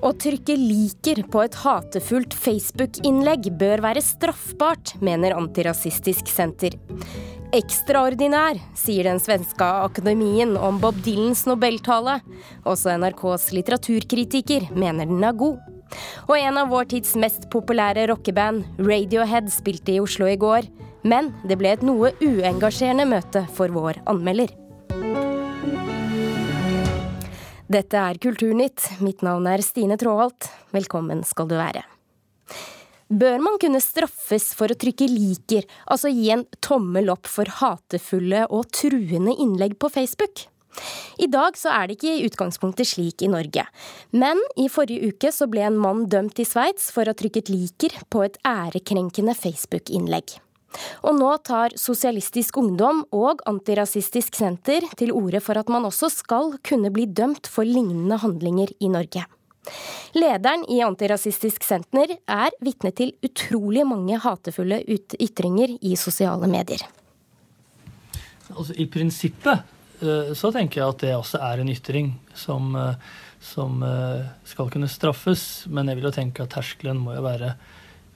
Å 0.00 0.14
trykke 0.16 0.54
liker 0.56 1.18
på 1.28 1.42
et 1.44 1.56
hatefullt 1.60 2.32
Facebook-innlegg 2.32 3.50
bør 3.60 3.82
være 3.84 4.00
straffbart, 4.00 4.94
mener 5.04 5.34
Antirasistisk 5.36 6.30
Senter. 6.32 6.78
Ekstraordinær, 7.52 8.56
sier 8.78 9.10
den 9.10 9.20
svenske 9.20 9.66
akademien 9.84 10.54
om 10.56 10.78
Bob 10.80 10.96
Dylans 11.04 11.42
nobeltale. 11.50 12.16
Også 12.64 12.94
NRKs 12.96 13.50
litteraturkritiker 13.58 14.70
mener 14.72 15.10
den 15.10 15.20
er 15.26 15.36
god. 15.36 15.60
Og 16.30 16.36
en 16.38 16.62
av 16.62 16.72
vår 16.72 16.88
tids 16.94 17.12
mest 17.20 17.50
populære 17.52 18.06
rockeband, 18.08 18.64
Radiohead, 18.80 19.52
spilte 19.52 19.98
i 19.98 20.00
Oslo 20.00 20.30
i 20.30 20.38
går. 20.40 20.70
Men 21.04 21.34
det 21.44 21.60
ble 21.60 21.74
et 21.74 21.84
noe 21.84 22.14
uengasjerende 22.24 23.08
møte 23.10 23.44
for 23.52 23.72
vår 23.76 24.00
anmelder. 24.08 24.56
Dette 27.70 27.94
er 27.94 28.18
Kulturnytt. 28.18 28.82
Mitt 28.98 29.20
navn 29.22 29.44
er 29.46 29.62
Stine 29.62 29.94
Tråholt. 29.94 30.48
Velkommen 30.74 31.20
skal 31.22 31.46
du 31.46 31.54
være. 31.54 31.84
Bør 33.06 33.36
man 33.38 33.60
kunne 33.62 33.78
straffes 33.78 34.48
for 34.58 34.74
å 34.74 34.78
trykke 34.78 35.06
liker, 35.06 35.68
altså 35.86 36.10
gi 36.10 36.32
en 36.34 36.42
tommel 36.66 37.12
opp 37.14 37.30
for 37.30 37.46
hatefulle 37.60 38.42
og 38.50 38.72
truende 38.74 39.36
innlegg 39.38 39.78
på 39.78 39.92
Facebook? 39.94 40.48
I 41.22 41.30
dag 41.30 41.54
så 41.58 41.70
er 41.76 41.86
det 41.86 42.00
ikke 42.00 42.16
i 42.16 42.26
utgangspunktet 42.26 42.90
slik 42.90 43.22
i 43.22 43.30
Norge, 43.30 43.62
men 44.18 44.42
i 44.58 44.66
forrige 44.70 45.14
uke 45.14 45.30
så 45.34 45.46
ble 45.50 45.68
en 45.70 45.78
mann 45.78 46.08
dømt 46.10 46.42
i 46.42 46.46
Sveits 46.46 46.90
for 46.94 47.06
å 47.06 47.14
ha 47.14 47.22
trykket 47.22 47.54
liker 47.54 48.00
på 48.10 48.26
et 48.26 48.38
ærekrenkende 48.46 49.38
Facebook-innlegg. 49.38 50.40
Og 51.06 51.16
nå 51.18 51.32
tar 51.46 51.74
Sosialistisk 51.78 52.60
Ungdom 52.60 53.02
og 53.16 53.42
Antirasistisk 53.50 54.36
Senter 54.38 54.86
til 54.98 55.12
orde 55.16 55.42
for 55.42 55.58
at 55.58 55.70
man 55.72 55.88
også 55.88 56.10
skal 56.12 56.54
kunne 56.66 56.92
bli 56.94 57.08
dømt 57.10 57.50
for 57.50 57.66
lignende 57.66 58.20
handlinger 58.22 58.72
i 58.78 58.90
Norge. 58.92 59.26
Lederen 60.16 60.64
i 60.72 60.80
Antirasistisk 60.82 61.64
Senter 61.66 62.16
er 62.16 62.54
vitne 62.64 62.92
til 62.96 63.12
utrolig 63.26 63.84
mange 63.86 64.18
hatefulle 64.22 64.80
ytringer 64.88 65.76
i 65.80 65.96
sosiale 66.00 66.48
medier. 66.50 66.82
Altså, 68.50 68.74
I 68.74 68.86
prinsippet 68.90 69.60
eh, 70.02 70.32
så 70.34 70.50
tenker 70.54 70.80
jeg 70.80 70.94
at 70.94 71.02
det 71.04 71.12
også 71.14 71.42
er 71.46 71.62
en 71.62 71.70
ytring 71.70 72.14
som, 72.34 72.72
eh, 72.78 72.96
som 73.44 73.84
eh, 73.86 74.24
skal 74.48 74.72
kunne 74.72 74.90
straffes, 74.90 75.66
men 75.70 75.90
jeg 75.90 76.00
vil 76.00 76.08
jo 76.08 76.16
tenke 76.16 76.46
at 76.46 76.54
terskelen 76.56 76.98
må 77.04 77.14
jo 77.14 77.26
være 77.28 77.54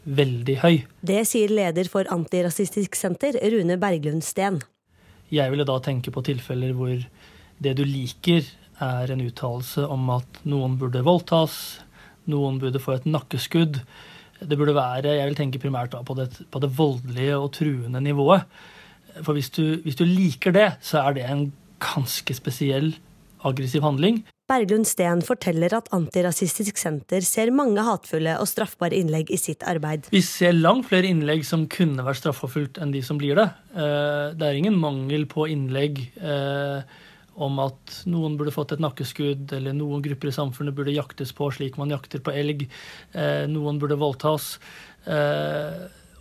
veldig 0.05 0.57
høy. 0.63 0.75
Det 1.05 1.23
sier 1.29 1.53
leder 1.53 1.89
for 1.91 2.09
Antirasistisk 2.13 2.97
Senter, 2.99 3.39
Rune 3.53 3.79
Berglund 3.81 4.25
Steen. 4.27 4.61
Jeg 5.33 5.51
ville 5.51 5.67
da 5.67 5.79
tenke 5.83 6.13
på 6.15 6.23
tilfeller 6.25 6.75
hvor 6.77 6.95
det 7.65 7.75
du 7.79 7.85
liker, 7.87 8.45
er 8.83 9.13
en 9.15 9.23
uttalelse 9.23 9.85
om 9.87 10.09
at 10.17 10.41
noen 10.51 10.75
burde 10.81 11.05
voldtas, 11.07 11.81
noen 12.31 12.59
burde 12.59 12.83
få 12.83 12.97
et 12.97 13.07
nakkeskudd. 13.07 13.79
Det 14.43 14.59
burde 14.59 14.75
være, 14.77 15.15
jeg 15.15 15.29
vil 15.31 15.39
tenke 15.39 15.61
primært 15.63 15.95
på 15.95 16.17
det, 16.19 16.27
på 16.51 16.61
det 16.61 16.73
voldelige 16.75 17.39
og 17.39 17.53
truende 17.55 18.03
nivået. 18.03 18.49
For 19.23 19.37
hvis 19.37 19.53
du, 19.55 19.79
hvis 19.85 19.99
du 20.01 20.05
liker 20.09 20.55
det, 20.57 20.73
så 20.83 21.05
er 21.05 21.17
det 21.17 21.27
en 21.31 21.47
ganske 21.79 22.35
spesiell 22.35 22.97
aggressiv 23.47 23.85
handling. 23.87 24.25
Berglund 24.45 24.85
Steen 24.85 25.23
forteller 25.25 25.73
at 25.73 25.87
Antirasistisk 25.97 26.77
Senter 26.77 27.25
ser 27.25 27.49
mange 27.57 27.81
hatefulle 27.87 28.35
og 28.37 28.49
straffbare 28.51 28.99
innlegg 28.99 29.33
i 29.33 29.39
sitt 29.41 29.65
arbeid. 29.65 30.11
Vi 30.13 30.21
ser 30.25 30.53
langt 30.53 30.91
flere 30.91 31.09
innlegg 31.09 31.47
som 31.49 31.65
kunne 31.73 32.05
vært 32.05 32.21
straffeforfulgt 32.21 32.77
enn 32.77 32.93
de 32.93 33.01
som 33.07 33.17
blir 33.21 33.41
det. 33.41 33.47
Eh, 33.73 34.37
det 34.37 34.45
er 34.45 34.61
ingen 34.61 34.77
mangel 34.77 35.25
på 35.31 35.49
innlegg 35.49 36.03
eh, 36.21 36.85
om 37.41 37.57
at 37.65 38.03
noen 38.05 38.37
burde 38.37 38.53
fått 38.53 38.77
et 38.77 38.85
nakkeskudd, 38.85 39.49
eller 39.57 39.73
noen 39.75 40.05
grupper 40.05 40.29
i 40.29 40.37
samfunnet 40.37 40.77
burde 40.77 40.93
jaktes 40.93 41.33
på 41.35 41.49
slik 41.57 41.81
man 41.81 41.97
jakter 41.97 42.21
på 42.21 42.37
elg. 42.37 42.69
Eh, 43.17 43.47
noen 43.49 43.81
burde 43.81 43.97
voldtas. 43.97 44.59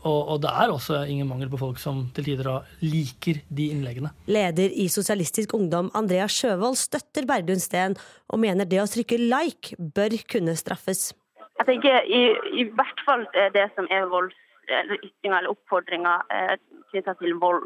Og, 0.03 0.19
og, 0.33 0.37
det 0.43 0.51
er 0.51 0.71
også 0.71 1.03
ingen 1.07 1.29
mangel 1.29 1.49
på 1.51 1.59
folk 1.61 1.79
som 1.79 2.03
til 2.15 2.27
tider 2.27 2.49
liker 2.83 3.39
de 3.47 3.69
innleggene. 3.71 4.11
Leder 4.27 4.73
i 4.75 4.89
Sosialistisk 4.91 5.55
Ungdom, 5.55 5.91
Andrea 5.95 6.27
Sjøvold, 6.27 6.75
støtter 6.79 7.27
Berglund 7.29 7.63
Steen 7.63 7.95
og 8.27 8.41
mener 8.43 8.67
det 8.67 8.81
å 8.83 8.89
trykke 8.89 9.19
like 9.21 9.77
bør 9.79 10.17
kunne 10.27 10.57
straffes. 10.59 11.13
Jeg 11.61 11.69
tenker 11.69 12.03
i, 12.09 12.21
i 12.59 12.67
hvert 12.75 13.05
fall 13.07 13.23
det 13.55 13.69
som 13.77 13.87
er 13.93 14.09
voldsytringer 14.11 15.39
eller 15.39 15.53
oppfordringer 15.53 16.27
eh, 16.33 16.55
knytta 16.91 17.15
til 17.21 17.37
vold, 17.39 17.63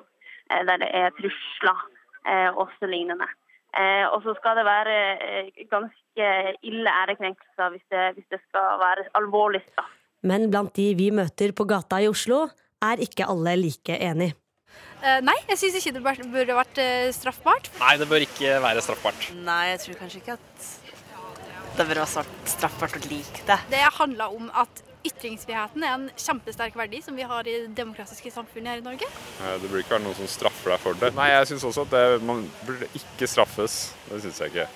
eh, 0.51 0.61
der 0.67 0.83
det 0.83 0.89
er 0.93 1.13
trusler 1.17 1.85
eh, 2.29 2.49
og 2.53 2.69
så 2.77 2.89
lignende. 2.91 3.29
Eh, 3.77 4.05
og 4.13 4.21
så 4.25 4.35
skal 4.37 4.59
det 4.59 4.65
være 4.67 4.97
eh, 5.25 5.49
ganske 5.71 6.27
ille 6.65 6.93
ærekrenkelser 7.03 7.73
hvis 7.73 7.87
det, 7.93 8.05
hvis 8.17 8.29
det 8.33 8.39
skal 8.45 8.77
være 8.83 9.09
alvorlig 9.19 9.63
straff. 9.71 9.96
Men 10.25 10.49
blant 10.49 10.73
de 10.77 10.89
vi 10.97 11.11
møter 11.13 11.53
på 11.53 11.67
gata 11.69 12.01
i 12.01 12.09
Oslo, 12.09 12.47
er 12.83 13.01
ikke 13.01 13.27
alle 13.29 13.55
like 13.59 13.97
enig. 13.97 14.33
Uh, 14.97 15.19
nei, 15.21 15.35
jeg 15.51 15.59
syns 15.61 15.77
ikke 15.77 15.93
det 15.93 16.01
burde 16.33 16.57
vært 16.57 16.81
uh, 16.81 17.09
straffbart. 17.13 17.69
Nei, 17.77 17.93
det 18.01 18.07
bør 18.09 18.25
ikke 18.25 18.57
være 18.63 18.81
straffbart. 18.85 19.29
Nei, 19.45 19.63
jeg 19.73 19.83
tror 19.83 19.99
kanskje 20.01 20.21
ikke 20.23 20.37
at 20.39 20.67
det 21.77 21.85
bør 21.85 22.01
være 22.01 22.25
straffbart 22.49 22.97
å 22.97 23.03
like 23.05 23.45
det. 23.45 23.59
Det 23.69 23.83
handler 23.99 24.33
om 24.33 24.49
at 24.57 24.81
ytringsfriheten 25.07 25.85
er 25.85 25.93
en 25.93 26.07
kjempesterk 26.17 26.75
verdi 26.75 26.99
som 27.05 27.15
vi 27.15 27.27
har 27.29 27.47
i 27.47 27.53
det 27.61 27.75
demokratiske 27.77 28.31
samfunnet 28.33 28.73
her 28.73 28.81
i 28.81 28.85
Norge. 28.85 29.07
Det 29.37 29.69
burde 29.69 29.83
ikke 29.85 29.95
være 29.95 30.05
noen 30.07 30.17
som 30.17 30.31
straffer 30.31 30.73
deg 30.73 30.83
for 30.83 30.99
det. 30.99 31.13
Nei, 31.15 31.29
jeg 31.35 31.51
syns 31.53 31.67
også 31.69 31.85
at 31.85 31.93
det, 31.93 32.03
man 32.27 32.43
burde 32.65 32.89
ikke 32.97 33.29
straffes. 33.29 33.77
Det 34.09 34.23
syns 34.25 34.41
jeg 34.43 34.55
ikke. 34.55 34.67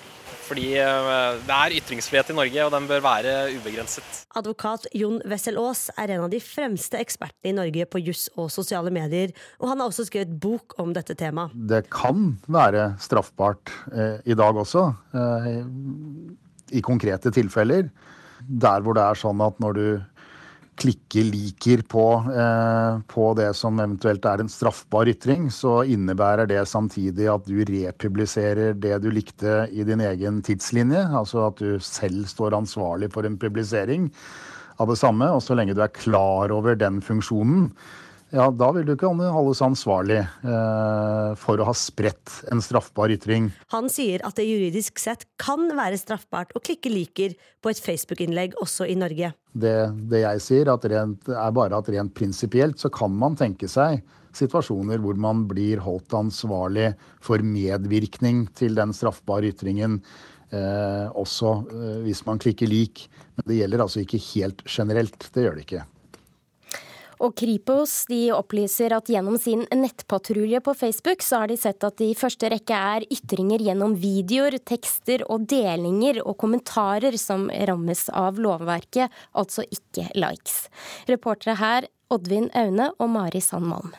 Fordi 0.52 0.74
eh, 0.76 1.38
det 1.46 1.54
er 1.56 1.74
ytringsfrihet 1.78 2.28
i 2.28 2.34
Norge, 2.36 2.64
og 2.66 2.72
den 2.74 2.86
bør 2.90 3.00
være 3.06 3.36
ubegrenset. 3.54 4.18
Advokat 4.36 4.84
Jon 4.92 5.22
Wessel 5.24 5.56
Aas 5.56 5.86
er 5.96 6.12
en 6.12 6.26
av 6.26 6.32
de 6.32 6.42
fremste 6.44 7.00
ekspertene 7.00 7.54
i 7.54 7.56
Norge 7.56 7.86
på 7.88 8.02
juss 8.04 8.26
og 8.36 8.50
sosiale 8.52 8.92
medier, 8.92 9.32
og 9.62 9.70
han 9.70 9.80
har 9.80 9.88
også 9.88 10.04
skrevet 10.10 10.34
bok 10.42 10.76
om 10.82 10.92
dette 10.92 11.16
temaet. 11.16 11.54
Det 11.56 11.86
kan 11.94 12.34
være 12.52 12.90
straffbart 13.00 13.72
eh, 13.96 14.18
i 14.28 14.36
dag 14.36 14.60
også, 14.60 14.84
eh, 15.16 15.48
i 16.76 16.84
konkrete 16.84 17.32
tilfeller. 17.32 17.88
Der 18.44 18.84
hvor 18.84 18.98
det 18.98 19.06
er 19.06 19.22
sånn 19.22 19.40
at 19.40 19.56
når 19.62 19.78
du 19.78 19.86
klikker 20.80 21.26
liker 21.28 21.82
på, 21.88 22.04
eh, 22.32 23.00
på, 23.06 23.26
det 23.36 23.50
som 23.56 23.78
eventuelt 23.80 24.24
er 24.24 24.40
en 24.42 24.50
straffbar 24.50 25.10
ytring, 25.12 25.50
så 25.52 25.82
innebærer 25.84 26.48
det 26.48 26.62
samtidig 26.68 27.28
at 27.30 27.46
du 27.46 27.60
republiserer 27.68 28.74
det 28.74 28.96
du 29.04 29.10
likte 29.12 29.66
i 29.70 29.84
din 29.84 30.00
egen 30.00 30.40
tidslinje. 30.42 31.04
Altså 31.12 31.46
at 31.50 31.60
du 31.60 31.78
selv 31.78 32.24
står 32.30 32.56
ansvarlig 32.56 33.12
for 33.12 33.28
en 33.28 33.38
publisering 33.38 34.08
av 34.80 34.88
det 34.88 34.98
samme. 35.00 35.28
Og 35.30 35.42
så 35.44 35.56
lenge 35.58 35.76
du 35.76 35.82
er 35.84 35.92
klar 35.92 36.54
over 36.54 36.78
den 36.78 37.02
funksjonen, 37.04 37.70
ja, 38.32 38.46
da 38.48 38.70
vil 38.72 38.86
du 38.88 38.94
ikke 38.94 39.10
holdes 39.12 39.60
ansvarlig 39.64 40.22
eh, 40.22 41.32
for 41.36 41.60
å 41.60 41.66
ha 41.68 41.74
spredt 41.76 42.38
en 42.52 42.62
straffbar 42.64 43.12
ytring. 43.12 43.50
Han 43.74 43.90
sier 43.92 44.24
at 44.24 44.38
det 44.40 44.46
juridisk 44.48 45.02
sett 45.02 45.26
kan 45.42 45.68
være 45.76 46.00
straffbart 46.00 46.54
å 46.56 46.62
klikke 46.64 46.92
liker 46.92 47.36
på 47.60 47.72
et 47.72 47.82
Facebook-innlegg 47.84 48.56
også 48.62 48.88
i 48.88 48.96
Norge. 48.96 49.34
Det, 49.52 49.76
det 50.08 50.24
jeg 50.24 50.42
sier, 50.46 50.72
rent, 50.72 51.28
er 51.28 51.54
bare 51.54 51.76
at 51.76 51.92
rent 51.92 52.16
prinsipielt 52.16 52.80
så 52.80 52.88
kan 52.92 53.12
man 53.12 53.36
tenke 53.36 53.68
seg 53.68 54.00
situasjoner 54.32 55.00
hvor 55.04 55.18
man 55.20 55.44
blir 55.48 55.82
holdt 55.84 56.14
ansvarlig 56.16 56.94
for 57.20 57.44
medvirkning 57.44 58.46
til 58.56 58.76
den 58.78 58.96
straffbare 58.96 59.52
ytringen. 59.52 60.00
Eh, 60.52 61.08
også 61.16 61.52
eh, 61.68 61.98
hvis 62.06 62.24
man 62.24 62.40
klikker 62.40 62.68
lik. 62.68 63.06
Men 63.36 63.48
det 63.48 63.60
gjelder 63.60 63.84
altså 63.84 64.02
ikke 64.02 64.24
helt 64.32 64.64
generelt. 64.68 65.28
Det 65.32 65.44
gjør 65.44 65.58
det 65.58 65.66
ikke. 65.66 65.84
Og 67.22 67.36
Kripos 67.38 67.92
de 68.10 68.32
opplyser 68.34 68.94
at 68.96 69.10
gjennom 69.10 69.36
sin 69.38 69.62
nettpatrulje 69.70 70.58
på 70.64 70.74
Facebook 70.74 71.22
så 71.22 71.44
har 71.44 71.52
de 71.52 71.58
sett 71.60 71.84
at 71.86 71.98
det 72.00 72.08
i 72.10 72.18
første 72.18 72.50
rekke 72.50 72.74
er 72.96 73.06
ytringer 73.14 73.62
gjennom 73.62 73.94
videoer, 74.02 74.58
tekster 74.58 75.22
og 75.30 75.46
delinger 75.52 76.18
og 76.24 76.34
kommentarer 76.42 77.14
som 77.20 77.46
rammes 77.70 78.08
av 78.10 78.42
lovverket, 78.42 79.12
altså 79.38 79.62
ikke 79.70 80.08
likes. 80.18 80.64
Reportere 81.10 81.60
her 81.62 81.90
Oddvin 82.12 82.50
Aune 82.58 82.90
og 82.98 83.14
Mari 83.14 83.44
Sand 83.44 83.70
Malm. 83.70 83.94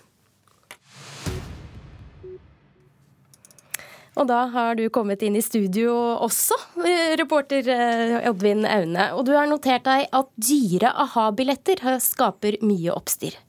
Og 4.14 4.28
da 4.30 4.44
har 4.54 4.76
du 4.78 4.86
kommet 4.94 5.24
inn 5.26 5.36
i 5.36 5.42
studio 5.42 5.94
også, 6.22 6.58
eh, 6.86 7.16
reporter 7.18 7.70
eh, 7.74 8.30
Oddvin 8.30 8.66
Aune. 8.70 9.08
Og 9.18 9.26
du 9.26 9.34
har 9.34 9.50
notert 9.50 9.86
deg 9.88 10.06
at 10.14 10.30
dyre 10.38 10.92
aha-billetter 11.06 11.82
skaper 12.04 12.60
mye 12.62 12.94
oppstyr. 12.94 13.40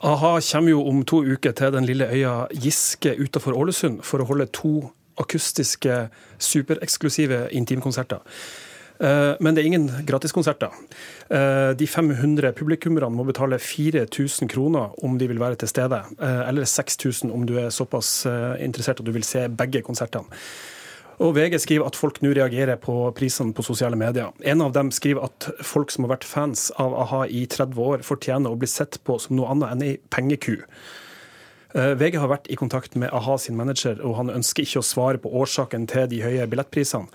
A-ha 0.00 0.32
kommer 0.40 0.72
jo 0.72 0.82
om 0.88 1.04
to 1.04 1.20
uker 1.22 1.52
til 1.52 1.74
den 1.74 1.86
lille 1.86 2.08
øya 2.08 2.48
Giske 2.50 3.12
utenfor 3.20 3.54
Ålesund 3.54 4.00
for 4.02 4.22
å 4.22 4.26
holde 4.30 4.48
to 4.56 4.90
akustiske, 5.20 6.08
supereksklusive 6.40 7.50
intimkonserter. 7.52 8.24
Eh, 9.00 9.34
men 9.40 9.56
det 9.56 9.62
er 9.62 9.70
ingen 9.70 9.88
gratiskonserter. 10.06 10.74
Eh, 11.32 11.70
de 11.78 11.86
500 11.88 12.52
publikummerne 12.56 13.14
må 13.14 13.24
betale 13.28 13.58
4000 13.58 14.50
kroner 14.52 14.92
om 15.04 15.16
de 15.18 15.28
vil 15.30 15.40
være 15.40 15.62
til 15.62 15.72
stede, 15.72 16.02
eh, 16.20 16.42
eller 16.48 16.68
6000 16.68 17.32
om 17.32 17.46
du 17.46 17.56
er 17.58 17.72
såpass 17.72 18.26
interessert 18.60 19.00
at 19.00 19.06
du 19.06 19.12
vil 19.12 19.24
se 19.24 19.48
begge 19.48 19.82
konsertene. 19.82 20.28
Og 21.20 21.34
VG 21.36 21.58
skriver 21.60 21.86
at 21.86 21.96
folk 21.96 22.22
nå 22.22 22.32
reagerer 22.32 22.78
på 22.80 22.94
prisene 23.12 23.52
på 23.52 23.62
sosiale 23.62 23.96
medier. 23.96 24.32
En 24.40 24.62
av 24.62 24.72
dem 24.72 24.90
skriver 24.90 25.24
at 25.24 25.50
folk 25.60 25.90
som 25.90 26.04
har 26.04 26.16
vært 26.16 26.24
fans 26.24 26.70
av 26.80 26.94
a-ha 26.96 27.26
i 27.28 27.44
30 27.46 27.76
år, 27.76 28.04
fortjener 28.04 28.48
å 28.48 28.56
bli 28.56 28.68
sett 28.68 28.96
på 29.04 29.18
som 29.20 29.36
noe 29.36 29.50
annet 29.52 29.74
enn 29.74 29.82
ei 29.84 29.98
pengeku. 30.08 30.62
Eh, 31.74 31.92
VG 31.94 32.18
har 32.18 32.30
vært 32.30 32.48
i 32.50 32.58
kontakt 32.58 32.96
med 32.98 33.12
a-ha 33.14 33.36
sin 33.38 33.58
manager, 33.58 34.00
og 34.02 34.16
han 34.18 34.32
ønsker 34.32 34.66
ikke 34.66 34.82
å 34.82 34.86
svare 34.86 35.20
på 35.22 35.30
årsaken 35.42 35.86
til 35.90 36.08
de 36.10 36.22
høye 36.24 36.48
billettprisene. 36.50 37.06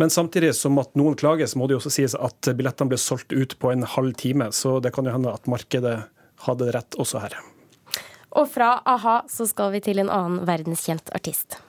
Men 0.00 0.12
samtidig 0.12 0.52
som 0.58 0.78
at 0.82 0.92
noen 0.98 1.16
klager, 1.16 1.48
så 1.48 1.60
må 1.60 1.68
det 1.68 1.78
jo 1.78 1.80
også 1.80 1.94
sies 1.96 2.16
at 2.18 2.52
billettene 2.52 2.92
ble 2.92 3.00
solgt 3.00 3.32
ut 3.32 3.56
på 3.58 3.72
en 3.72 3.86
halv 3.94 4.12
time, 4.20 4.50
så 4.52 4.76
det 4.84 4.92
kan 4.96 5.08
jo 5.08 5.14
hende 5.16 5.32
at 5.32 5.48
markedet 5.48 6.02
hadde 6.44 6.72
rett 6.76 7.00
også 7.00 7.24
her. 7.24 7.38
Og 8.34 8.50
fra 8.50 8.76
a-ha 8.84 9.22
så 9.30 9.46
skal 9.48 9.72
vi 9.72 9.80
til 9.86 10.02
en 10.02 10.12
annen 10.12 10.42
verdenskjent 10.48 11.12
artist. 11.14 11.60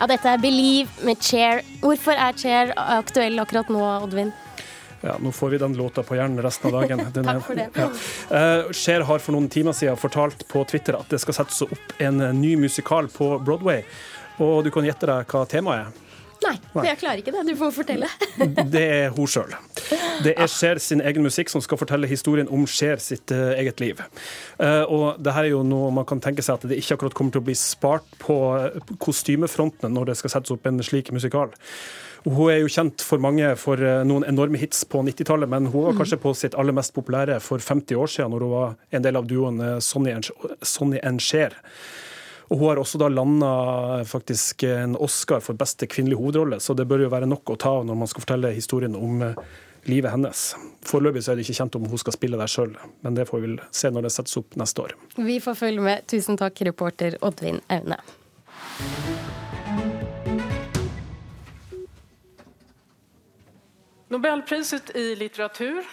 Ja, 0.00 0.06
dette 0.08 0.30
er 0.32 0.38
Believe 0.40 1.04
med 1.04 1.20
Chair. 1.20 1.58
Hvorfor 1.82 2.16
er 2.16 2.32
Chair 2.32 2.70
aktuell 2.80 3.36
akkurat 3.42 3.68
nå, 3.68 3.82
Oddvin? 4.06 4.30
Ja, 5.04 5.18
Nå 5.20 5.32
får 5.32 5.52
vi 5.52 5.58
den 5.60 5.74
låta 5.76 6.02
på 6.02 6.16
hjernen 6.16 6.40
resten 6.40 6.70
av 6.70 6.80
dagen. 6.80 7.02
Den 7.14 7.28
Takk 7.28 7.44
for 7.44 7.56
det. 7.56 7.66
Ja. 7.76 7.88
Uh, 8.32 8.72
Cher 8.72 9.04
har 9.04 9.20
for 9.20 9.36
noen 9.36 9.48
timer 9.52 9.76
siden 9.76 10.00
fortalt 10.00 10.46
på 10.48 10.64
Twitter 10.68 10.96
at 10.96 11.12
det 11.12 11.20
skal 11.20 11.36
settes 11.42 11.60
opp 11.68 11.94
en 12.00 12.20
ny 12.40 12.54
musikal 12.60 13.08
på 13.12 13.34
Broadway. 13.44 13.84
Og 14.40 14.64
du 14.64 14.72
kan 14.72 14.88
gjette 14.88 15.08
deg 15.08 15.28
hva 15.28 15.44
temaet 15.48 15.84
er? 15.90 16.09
Nei, 16.40 16.54
Nei, 16.72 16.84
jeg 16.88 16.98
klarer 17.02 17.20
ikke 17.20 17.34
det. 17.34 17.42
Du 17.50 17.56
får 17.58 17.72
fortelle. 17.76 18.08
det 18.74 18.84
er 18.84 19.12
hun 19.16 19.28
sjøl. 19.28 19.52
Det 20.24 20.32
er 20.32 20.50
Cher 20.50 20.80
sin 20.82 21.02
egen 21.04 21.24
musikk 21.24 21.52
som 21.52 21.62
skal 21.64 21.80
fortelle 21.80 22.08
historien 22.10 22.48
om 22.52 22.66
Cher 22.70 23.00
sitt 23.02 23.32
uh, 23.34 23.52
eget 23.60 23.82
liv. 23.82 24.00
Uh, 24.60 24.84
og 24.88 25.20
det 25.20 25.34
her 25.36 25.48
er 25.48 25.54
jo 25.54 25.64
noe 25.66 25.90
man 25.94 26.08
kan 26.08 26.22
tenke 26.22 26.44
seg 26.44 26.58
at 26.58 26.68
det 26.70 26.80
ikke 26.80 26.96
akkurat 26.96 27.16
kommer 27.16 27.36
til 27.36 27.42
å 27.42 27.48
bli 27.50 27.56
spart 27.58 28.06
på 28.22 28.38
kostymefrontene 29.00 29.20
kostymefronten 29.20 29.92
når 29.94 30.10
det 30.10 30.16
skal 30.20 30.32
settes 30.32 30.52
opp 30.54 30.66
en 30.68 30.80
slik 30.84 31.10
musikal. 31.12 31.52
Hun 32.24 32.50
er 32.52 32.60
jo 32.60 32.72
kjent 32.72 33.00
for 33.04 33.22
mange 33.22 33.48
for 33.56 33.80
noen 34.04 34.26
enorme 34.28 34.60
hits 34.60 34.82
på 34.84 35.00
90-tallet, 35.06 35.48
men 35.48 35.70
hun 35.72 35.86
var 35.86 35.96
kanskje 35.96 36.18
på 36.20 36.34
sitt 36.36 36.56
aller 36.60 36.76
mest 36.76 36.92
populære 36.96 37.38
for 37.40 37.62
50 37.64 37.96
år 37.96 38.12
siden, 38.12 38.34
når 38.34 38.44
hun 38.44 38.52
var 38.52 38.74
en 38.92 39.06
del 39.06 39.16
av 39.16 39.28
duoen 39.28 39.62
Sonny 39.80 41.00
and 41.00 41.24
Cher. 41.24 41.56
Og 42.50 42.58
hun 42.58 42.68
har 42.68 42.80
også 42.82 42.98
da 42.98 43.06
landa 43.08 43.48
faktisk 44.10 44.64
en 44.66 44.96
Oscar 44.98 45.38
for 45.40 45.54
beste 45.54 45.86
kvinnelige 45.86 46.18
hovedrolle, 46.18 46.58
så 46.60 46.74
det 46.74 46.88
bør 46.90 47.04
jo 47.04 47.10
være 47.12 47.28
nok 47.30 47.52
å 47.52 47.58
ta 47.60 47.76
av 47.78 47.84
når 47.86 48.00
man 48.00 48.10
skal 48.10 48.24
fortelle 48.24 48.50
historien 48.56 48.96
om 48.98 49.22
eh, 49.22 49.38
livet 49.86 50.10
hennes. 50.10 50.40
Foreløpig 50.82 51.22
er 51.28 51.38
det 51.38 51.44
ikke 51.46 51.60
kjent 51.60 51.78
om 51.78 51.86
hun 51.92 52.02
skal 52.02 52.16
spille 52.16 52.40
der 52.40 52.50
sjøl, 52.50 52.74
men 53.06 53.14
det 53.14 53.28
får 53.30 53.38
vi 53.38 53.52
vel 53.52 53.62
se 53.70 53.92
når 53.94 54.08
det 54.08 54.12
settes 54.16 54.34
opp 54.42 54.58
neste 54.58 54.82
år. 54.82 54.96
Vi 55.14 55.38
får 55.44 55.60
følge 55.62 55.86
med. 55.86 56.02
Tusen 56.10 56.40
takk, 56.42 56.58
reporter 56.66 57.20
Oddvin 57.22 57.62
Aune. 57.70 58.00
Nobelpriset 64.10 64.90
i 64.98 65.14
litteratur 65.14 65.84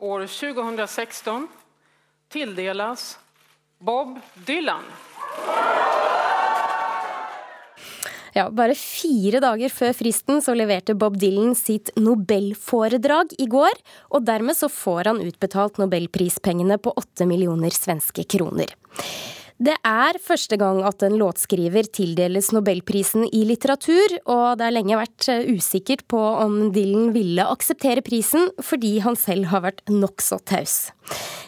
år 0.00 0.24
2016 0.24 1.50
tildeles 2.32 3.10
Bob 3.84 4.16
Dylan. 4.48 4.88
Ja, 8.32 8.46
bare 8.48 8.72
fire 8.78 9.42
dager 9.44 9.72
før 9.72 9.92
fristen 9.96 10.40
så 10.44 10.54
leverte 10.56 10.96
Bob 10.96 11.18
Dylan 11.20 11.52
sitt 11.58 11.90
nobelforedrag 12.00 13.34
i 13.42 13.48
går, 13.50 13.76
og 14.16 14.24
dermed 14.24 14.56
så 14.56 14.70
får 14.72 15.10
han 15.10 15.20
utbetalt 15.20 15.80
nobelprispengene 15.82 16.80
på 16.80 16.94
åtte 16.96 17.28
millioner 17.28 17.74
svenske 17.76 18.24
kroner. 18.24 18.72
Det 19.62 19.74
er 19.86 20.16
første 20.18 20.56
gang 20.58 20.80
at 20.82 21.04
en 21.06 21.14
låtskriver 21.20 21.86
tildeles 21.94 22.48
nobelprisen 22.54 23.28
i 23.28 23.44
litteratur, 23.46 24.16
og 24.24 24.58
det 24.58 24.66
har 24.66 24.74
lenge 24.74 24.98
vært 24.98 25.28
eh, 25.30 25.44
usikkert 25.54 26.02
på 26.10 26.18
om 26.18 26.56
Dylan 26.74 27.12
ville 27.14 27.46
akseptere 27.46 28.02
prisen, 28.02 28.48
fordi 28.58 28.96
han 29.04 29.14
selv 29.18 29.52
har 29.52 29.62
vært 29.68 29.84
nokså 29.92 30.40
taus. 30.50 30.90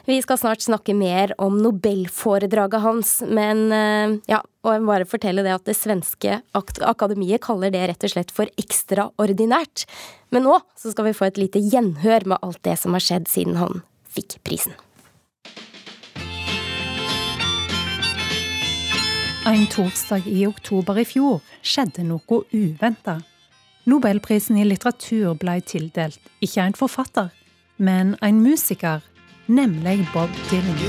Vi 0.07 0.21
skal 0.23 0.39
snart 0.39 0.63
snakke 0.63 0.95
mer 0.95 1.35
om 1.43 1.59
nobelforedraget 1.65 2.85
hans, 2.87 3.17
men 3.27 3.67
eh, 3.75 4.15
ja, 4.31 4.45
og 4.63 4.87
bare 4.87 5.11
fortelle 5.11 5.43
det 5.43 5.57
at 5.57 5.67
det 5.67 5.75
svenske 5.81 6.39
akademiet 6.55 7.43
kaller 7.43 7.75
det 7.75 7.83
rett 7.91 8.07
og 8.07 8.15
slett 8.15 8.31
for 8.37 8.53
ekstraordinært. 8.61 9.89
Men 10.31 10.47
nå 10.47 10.61
så 10.79 10.95
skal 10.95 11.11
vi 11.11 11.19
få 11.19 11.33
et 11.33 11.47
lite 11.49 11.67
gjenhør 11.67 12.31
med 12.31 12.47
alt 12.47 12.63
det 12.63 12.79
som 12.79 12.95
har 12.95 13.03
skjedd 13.03 13.27
siden 13.33 13.59
han 13.59 13.83
fikk 14.15 14.39
prisen. 14.47 14.84
En 19.47 19.67
torsdag 19.69 20.25
i 20.27 20.47
oktober 20.49 20.97
i 20.97 21.03
fjor 21.05 21.43
skjedde 21.61 22.01
noe 22.09 22.39
uventa. 22.57 23.19
Nobelprisen 23.85 24.57
i 24.57 24.65
litteratur 24.65 25.35
ble 25.37 25.59
tildelt 25.69 26.31
ikke 26.41 26.65
en 26.65 26.77
forfatter, 26.79 27.29
men 27.77 28.15
en 28.25 28.39
musiker, 28.41 29.05
nemlig 29.45 30.07
Bob 30.15 30.33
Dylan. 30.49 30.81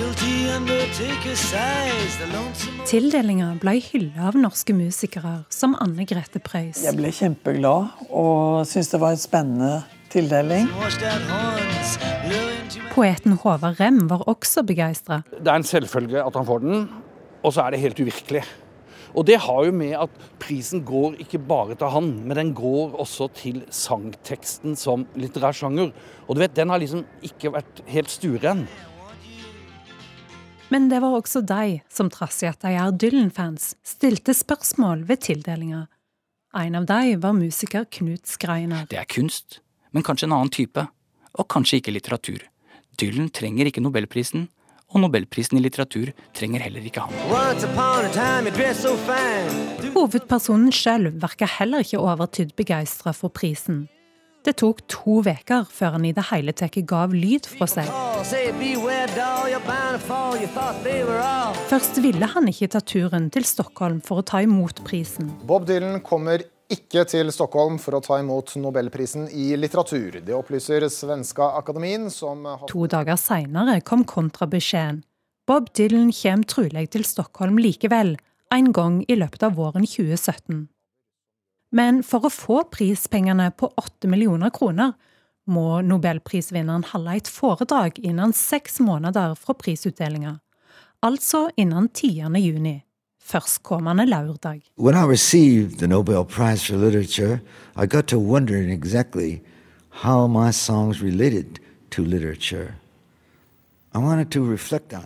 Tildelinga 2.88 3.50
ble 3.60 3.74
hylla 3.90 4.30
av 4.30 4.40
norske 4.40 4.76
musikere 4.78 5.42
som 5.52 5.76
Anne 5.84 6.08
Grete 6.08 6.40
Preus. 6.40 6.80
Jeg 6.86 6.96
ble 6.96 7.12
kjempeglad 7.12 8.08
og 8.08 8.64
syntes 8.70 8.94
det 8.94 9.02
var 9.04 9.18
en 9.18 9.26
spennende 9.26 9.74
tildeling. 10.16 10.72
Poeten 12.96 13.36
Håvard 13.36 13.82
Rem 13.82 14.06
var 14.08 14.24
også 14.32 14.64
begeistra. 14.64 15.26
Det 15.36 15.52
er 15.52 15.60
en 15.60 15.68
selvfølge 15.68 16.24
at 16.24 16.40
han 16.40 16.48
får 16.48 16.64
den 16.64 16.88
og 17.46 17.54
så 17.54 17.66
er 17.66 17.76
det 17.76 17.84
helt 17.84 18.00
uvirkelig. 18.02 18.42
Og 19.16 19.24
det 19.30 19.38
har 19.46 19.62
jo 19.68 19.72
med 19.72 19.94
at 19.96 20.16
prisen 20.42 20.82
går 20.84 21.16
ikke 21.24 21.40
bare 21.40 21.78
til 21.80 21.92
han, 21.94 22.10
men 22.28 22.36
den 22.36 22.52
går 22.58 22.98
også 23.00 23.30
til 23.38 23.62
sangteksten 23.72 24.76
som 24.76 25.06
litterær 25.16 25.56
sjanger. 25.56 25.94
Og 26.28 26.36
du 26.36 26.42
vet, 26.44 26.56
den 26.58 26.74
har 26.74 26.82
liksom 26.82 27.06
ikke 27.24 27.54
vært 27.56 27.80
helt 27.88 28.12
stueren. 28.12 28.66
Men 30.74 30.90
det 30.90 31.00
var 31.04 31.14
også 31.16 31.44
de 31.46 31.80
som 31.94 32.10
trass 32.12 32.42
i 32.44 32.50
at 32.50 32.66
de 32.66 32.74
er 32.74 32.92
Dylan-fans, 32.92 33.76
stilte 33.86 34.34
spørsmål 34.36 35.06
ved 35.08 35.22
tildelinga. 35.30 35.86
En 36.58 36.76
av 36.82 36.88
de 36.90 37.16
var 37.22 37.38
musiker 37.38 37.86
Knut 37.92 38.28
Skreiner. 38.28 38.88
Det 38.90 39.00
er 39.00 39.08
kunst, 39.08 39.62
men 39.94 40.04
kanskje 40.04 40.28
en 40.28 40.36
annen 40.36 40.52
type. 40.52 40.88
Og 41.36 41.48
kanskje 41.52 41.80
ikke 41.82 41.94
litteratur. 41.94 42.44
Dylan 43.00 43.30
trenger 43.36 43.68
ikke 43.70 43.84
nobelprisen, 43.84 44.48
og 44.94 45.02
nobelprisen 45.04 45.60
i 45.60 45.64
litteratur 45.66 46.12
trenger 46.38 46.64
heller 46.68 46.86
ikke 46.86 47.06
han. 47.06 47.14
Hovedpersonen 49.96 50.72
sjøl 50.76 51.12
virka 51.24 51.50
heller 51.58 51.86
ikke 51.86 52.02
overtydd 52.04 52.56
begeistra 52.60 53.14
for 53.16 53.34
prisen. 53.34 53.86
Det 54.46 54.60
tok 54.62 54.84
to 54.92 55.24
uker 55.26 55.64
før 55.74 55.96
han 55.96 56.04
i 56.06 56.12
det 56.14 56.28
hele 56.30 56.54
tatt 56.54 56.76
gav 56.86 57.14
lyd 57.18 57.48
fra 57.50 57.66
seg. 57.66 57.88
Først 61.72 61.98
ville 62.06 62.30
han 62.36 62.52
ikke 62.52 62.70
ta 62.76 62.82
turen 62.86 63.32
til 63.34 63.48
Stockholm 63.50 64.04
for 64.06 64.22
å 64.22 64.28
ta 64.30 64.44
imot 64.46 64.84
prisen. 64.86 65.32
Bob 65.50 65.66
Dylan 65.66 65.98
kommer 66.06 66.46
ikke 66.72 67.04
til 67.10 67.32
Stockholm 67.34 67.78
for 67.82 67.98
å 67.98 68.04
ta 68.04 68.18
imot 68.22 68.56
nobelprisen 68.58 69.28
i 69.30 69.52
litteratur. 69.60 70.20
Det 70.26 70.34
opplyser 70.36 70.88
Svenska 70.90 71.52
Akademien, 71.60 72.10
som 72.12 72.46
To 72.72 72.88
dager 72.90 73.20
seinere 73.22 73.82
kom 73.86 74.06
kontrabeskjeden. 74.08 75.04
Bob 75.46 75.70
Dylan 75.78 76.10
kommer 76.10 76.50
trolig 76.50 76.88
til 76.96 77.06
Stockholm 77.06 77.60
likevel, 77.62 78.16
en 78.54 78.72
gang 78.74 79.04
i 79.08 79.18
løpet 79.18 79.44
av 79.46 79.60
våren 79.60 79.86
2017. 79.86 80.66
Men 81.76 82.02
for 82.08 82.26
å 82.26 82.34
få 82.34 82.64
prispengene 82.74 83.52
på 83.54 83.70
åtte 83.78 84.10
millioner 84.10 84.50
kroner 84.54 84.96
må 85.46 85.82
nobelprisvinneren 85.86 86.88
holde 86.90 87.20
et 87.20 87.30
foredrag 87.30 88.00
innen 88.02 88.34
seks 88.34 88.80
måneder 88.82 89.36
fra 89.38 89.54
prisutdelinga, 89.60 90.40
altså 91.06 91.48
innen 91.62 91.92
10. 91.94 92.34
juni 92.42 92.80
førstkommende 93.26 94.06
lørdag. 94.06 94.62
When 94.78 94.96
I 94.96 95.06
received 95.06 95.80
the 95.80 95.88
Nobel 95.88 96.24
Prize 96.26 96.66
for 96.66 96.78
Literature, 96.78 97.40
I 97.76 97.86
got 97.86 98.08
to 98.08 98.20
wondering 98.20 98.72
exactly 98.72 99.42
how 100.04 100.28
my 100.28 100.52
songs 100.52 101.02
related 101.02 101.60
to 101.92 102.04
literature. 102.04 102.76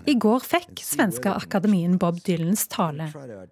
I 0.07 0.15
går 0.17 0.39
fikk 0.41 0.79
Svenska 0.81 1.35
Akademien 1.37 1.99
Bob 2.01 2.17
Dylans 2.25 2.63
tale. 2.73 3.11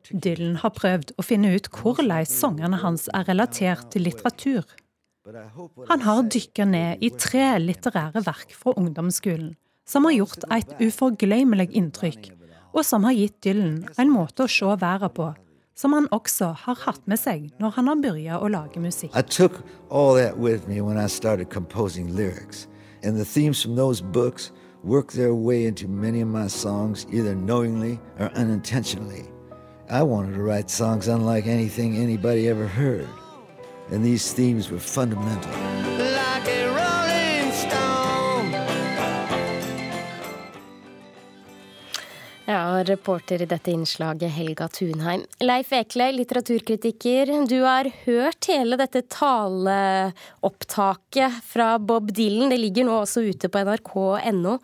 Dylan 0.10 0.56
har 0.64 0.74
prøvd 0.74 1.14
å 1.14 1.26
finne 1.26 1.52
ut 1.54 1.70
hvordan 1.78 2.26
sangene 2.26 2.80
hans 2.82 3.06
er 3.14 3.28
relatert 3.30 3.92
til 3.94 4.08
litteratur. 4.10 4.66
Han 5.92 6.02
har 6.08 6.26
dykka 6.26 6.66
ned 6.66 7.06
i 7.06 7.12
tre 7.14 7.52
litterære 7.62 8.26
verk 8.26 8.56
fra 8.58 8.74
ungdomsskolen, 8.82 9.54
som 9.86 10.10
har 10.10 10.18
gjort 10.18 10.50
et 10.58 10.74
uforglemmelig 10.82 11.70
inntrykk 11.70 12.32
og 12.74 12.86
som 12.86 13.04
har 13.08 13.16
gitt 13.18 13.42
Dylan 13.44 13.84
en 13.98 14.12
måte 14.12 14.46
å 14.46 14.52
se 14.52 14.78
verden 14.80 15.14
på 15.14 15.34
som 15.78 15.94
han 15.94 16.08
også 16.12 16.56
har 16.66 16.80
hatt 16.86 17.04
med 17.06 17.20
seg 17.22 17.52
når 17.62 17.76
han 17.76 17.90
har 17.92 18.00
begynt 18.02 18.42
å 18.42 18.50
lage 18.50 18.82
musikk. 18.82 19.14
Lyrics, 22.18 22.68
and 23.04 23.18
the 23.18 23.26
themes 23.26 23.62
from 23.62 23.76
those 23.76 24.02
books 24.02 24.52
work 24.84 25.12
their 25.12 25.36
way 25.36 25.66
into 25.66 25.88
many 25.88 26.22
of 26.22 26.28
my 26.28 26.48
songs, 26.48 27.06
either 27.12 27.36
knowingly 27.36 28.00
or 28.20 28.32
unintentionally. 28.36 29.26
I 29.90 30.04
wanted 30.04 30.36
to 30.36 30.42
write 30.42 30.70
songs 30.70 31.08
unlike 31.08 31.48
anything 31.48 31.98
anybody 31.98 32.50
ever 32.50 32.68
heard, 32.68 33.08
and 33.92 34.04
these 34.04 34.34
themes 34.34 34.70
were 34.72 34.80
fundamental. 34.80 36.07
Ja, 42.78 42.84
reporter 42.86 43.42
i 43.42 43.48
dette 43.50 43.72
innslaget 43.74 44.30
Helga 44.36 44.68
Thunheim. 44.70 45.24
Leif 45.42 45.72
Ekle, 45.74 46.12
litteraturkritiker. 46.14 47.26
Du 47.50 47.64
har 47.64 47.90
hørt 48.04 48.46
hele 48.52 48.78
dette 48.78 49.02
taleopptaket 49.10 51.40
fra 51.48 51.80
Bob 51.82 52.12
Dylan. 52.14 52.50
Det 52.54 52.60
ligger 52.62 52.84
nå 52.86 53.00
også 53.02 53.22
ute 53.26 53.50
på 53.50 53.58
nrk.no. 53.66 54.60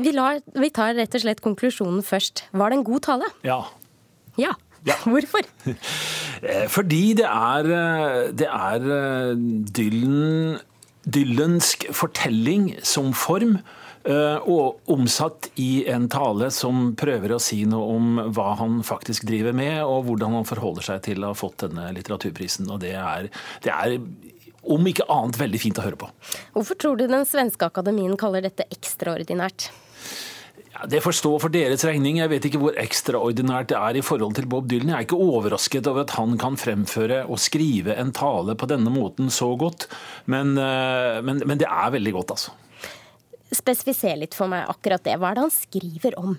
Vi, 0.00 0.10
vi 0.12 0.70
tar 0.76 0.94
rett 0.98 1.14
og 1.16 1.20
slett 1.24 1.40
konklusjonen 1.44 2.02
først. 2.04 2.44
Var 2.52 2.68
det 2.68 2.76
en 2.78 2.88
god 2.90 3.00
tale? 3.08 3.26
Ja. 3.46 3.60
Ja. 4.40 4.52
Hvorfor? 5.08 5.42
Eh, 5.64 6.68
Fordi 6.68 7.14
det 7.16 7.28
er, 7.28 7.64
eh, 7.80 8.32
det 8.36 8.48
er 8.52 8.80
eh, 9.00 9.32
Dylan, 9.76 10.58
Dylansk 11.08 11.88
fortelling 11.96 12.76
som 12.84 13.14
form. 13.16 13.58
Eh, 14.04 14.48
Og 14.50 14.90
omsatt 14.90 15.50
i 15.60 15.84
en 15.90 16.08
tale 16.12 16.50
som 16.54 16.94
prøver 16.98 17.36
å 17.36 17.42
si 17.42 17.62
noe 17.68 17.96
om 17.96 18.20
hva 18.34 18.54
han 18.60 18.80
faktisk 18.86 19.26
driver 19.28 19.56
med, 19.56 19.82
og 19.84 20.08
hvordan 20.08 20.40
han 20.40 20.48
forholder 20.48 20.90
seg 20.92 21.04
til 21.10 21.24
å 21.24 21.32
ha 21.34 21.38
fått 21.38 21.64
denne 21.66 21.90
litteraturprisen. 21.96 22.70
Og 22.70 22.80
det 22.84 22.96
er, 22.98 23.30
det 23.64 23.74
er 23.74 23.98
om 24.60 24.88
ikke 24.88 25.08
annet 25.10 25.38
veldig 25.40 25.60
fint 25.60 25.78
å 25.80 25.84
høre 25.84 26.00
på. 26.00 26.10
Hvorfor 26.56 26.78
tror 26.80 26.98
du 27.00 27.06
den 27.08 27.24
svenske 27.28 27.66
akademien 27.66 28.16
kaller 28.20 28.44
dette 28.44 28.66
ekstraordinært? 28.72 29.70
Ja, 30.70 30.86
det 30.88 31.02
får 31.04 31.16
stå 31.18 31.32
for 31.42 31.52
deres 31.52 31.82
regning. 31.84 32.20
Jeg 32.20 32.30
vet 32.30 32.46
ikke 32.46 32.60
hvor 32.62 32.76
ekstraordinært 32.78 33.72
det 33.72 33.78
er 33.80 33.98
i 33.98 34.04
forhold 34.06 34.36
til 34.38 34.46
Bob 34.50 34.68
Dylan. 34.70 34.92
Jeg 34.92 34.96
er 34.96 35.08
ikke 35.08 35.18
overrasket 35.20 35.88
over 35.90 36.06
at 36.06 36.14
han 36.16 36.38
kan 36.40 36.56
fremføre 36.60 37.24
og 37.26 37.40
skrive 37.42 37.96
en 38.00 38.14
tale 38.16 38.54
på 38.56 38.68
denne 38.70 38.92
måten 38.94 39.32
så 39.34 39.50
godt, 39.60 39.88
men, 40.30 40.54
eh, 40.60 41.20
men, 41.26 41.42
men 41.44 41.60
det 41.60 41.68
er 41.68 41.96
veldig 41.96 42.14
godt, 42.20 42.36
altså. 42.36 42.56
Spesifiser 43.54 44.16
litt 44.20 44.36
for 44.36 44.50
meg 44.50 44.68
akkurat 44.70 45.02
det. 45.04 45.18
Hva 45.18 45.32
er 45.32 45.38
det 45.38 45.46
han 45.48 45.54
skriver 45.54 46.18
om? 46.20 46.36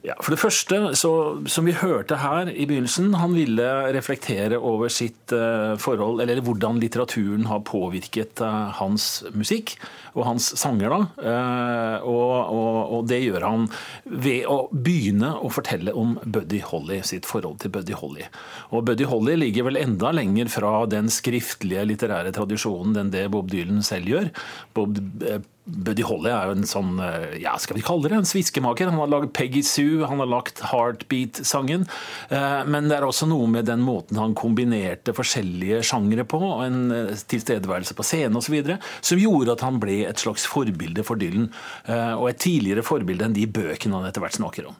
Ja, 0.00 0.14
for 0.16 0.32
det 0.32 0.40
første, 0.40 0.76
så, 0.96 1.10
som 1.52 1.66
vi 1.68 1.74
hørte 1.76 2.16
her 2.22 2.48
i 2.48 2.64
begynnelsen, 2.64 3.10
han 3.20 3.34
ville 3.36 3.66
reflektere 3.92 4.56
over 4.56 4.88
sitt 4.88 5.34
eh, 5.36 5.74
forhold, 5.76 6.22
eller 6.24 6.40
hvordan 6.46 6.78
litteraturen 6.80 7.44
har 7.50 7.60
påvirket 7.68 8.40
eh, 8.40 8.70
hans 8.78 9.10
musikk 9.36 9.74
og 10.14 10.24
hans 10.24 10.48
sanger. 10.56 10.94
da. 10.94 11.28
Eh, 11.32 12.08
og, 12.08 12.32
og, 12.32 12.78
og 12.96 13.10
det 13.12 13.20
gjør 13.26 13.44
han 13.44 13.68
ved 14.08 14.48
å 14.48 14.58
begynne 14.72 15.34
å 15.36 15.52
fortelle 15.52 15.92
om 15.92 16.16
Buddy 16.24 16.62
Holly, 16.64 17.02
sitt 17.04 17.28
forhold 17.28 17.60
til 17.60 17.76
Buddy 17.76 18.00
Holly. 18.00 18.24
Og 18.72 18.88
Buddy 18.88 19.04
Holly 19.10 19.36
ligger 19.36 19.68
vel 19.68 19.82
enda 19.82 20.14
lenger 20.16 20.48
fra 20.48 20.78
den 20.88 21.12
skriftlige 21.12 21.84
litterære 21.92 22.32
tradisjonen 22.40 23.04
enn 23.04 23.12
det 23.12 23.28
Bob 23.36 23.52
Dylan 23.52 23.84
selv 23.84 24.08
gjør. 24.16 24.32
Bob, 24.72 24.96
eh, 25.28 25.44
Buddy 25.66 26.02
Holly 26.02 26.30
er 26.32 26.48
jo 26.48 26.54
en 26.56 26.66
sånn, 26.66 26.94
eh, 27.04 27.36
ja, 27.42 27.52
skal 27.60 27.76
vi 27.76 27.84
kalle 27.84 28.08
det, 28.08 28.16
en 28.16 28.28
sviskemaker. 28.28 28.88
Han 28.90 28.98
har 28.98 29.10
laget 29.12 29.34
Peggy 29.36 29.62
Sue, 29.62 30.06
han 30.08 30.18
har 30.18 30.26
lagt 30.26 30.62
Heartbeat-sangen. 30.70 31.86
Eh, 32.30 32.64
Men 32.64 32.88
det 32.88 32.96
er 32.96 33.06
også 33.06 33.28
noe 33.28 33.46
med 33.46 33.66
den 33.66 33.80
måten 33.80 34.16
han 34.16 34.34
kombinerte 34.34 35.14
forskjellige 35.14 35.82
sjangere 35.84 36.24
på, 36.24 36.40
og 36.40 36.64
en 36.64 36.90
eh, 36.90 37.14
tilstedeværelse 37.14 37.94
på 37.94 38.06
scenen 38.06 38.36
osv., 38.40 38.78
som 39.00 39.18
gjorde 39.18 39.52
at 39.52 39.60
han 39.60 39.78
ble 39.78 40.06
et 40.08 40.18
slags 40.18 40.46
forbilde 40.46 41.04
for 41.04 41.16
Dylan. 41.20 41.50
Og 41.90 42.28
et 42.30 42.38
tidligere 42.40 42.82
forbilde 42.84 43.24
enn 43.24 43.34
de 43.36 43.46
bøkene 43.46 43.96
han 43.96 44.08
etter 44.08 44.22
hvert 44.22 44.38
snakker 44.38 44.68
om. 44.70 44.76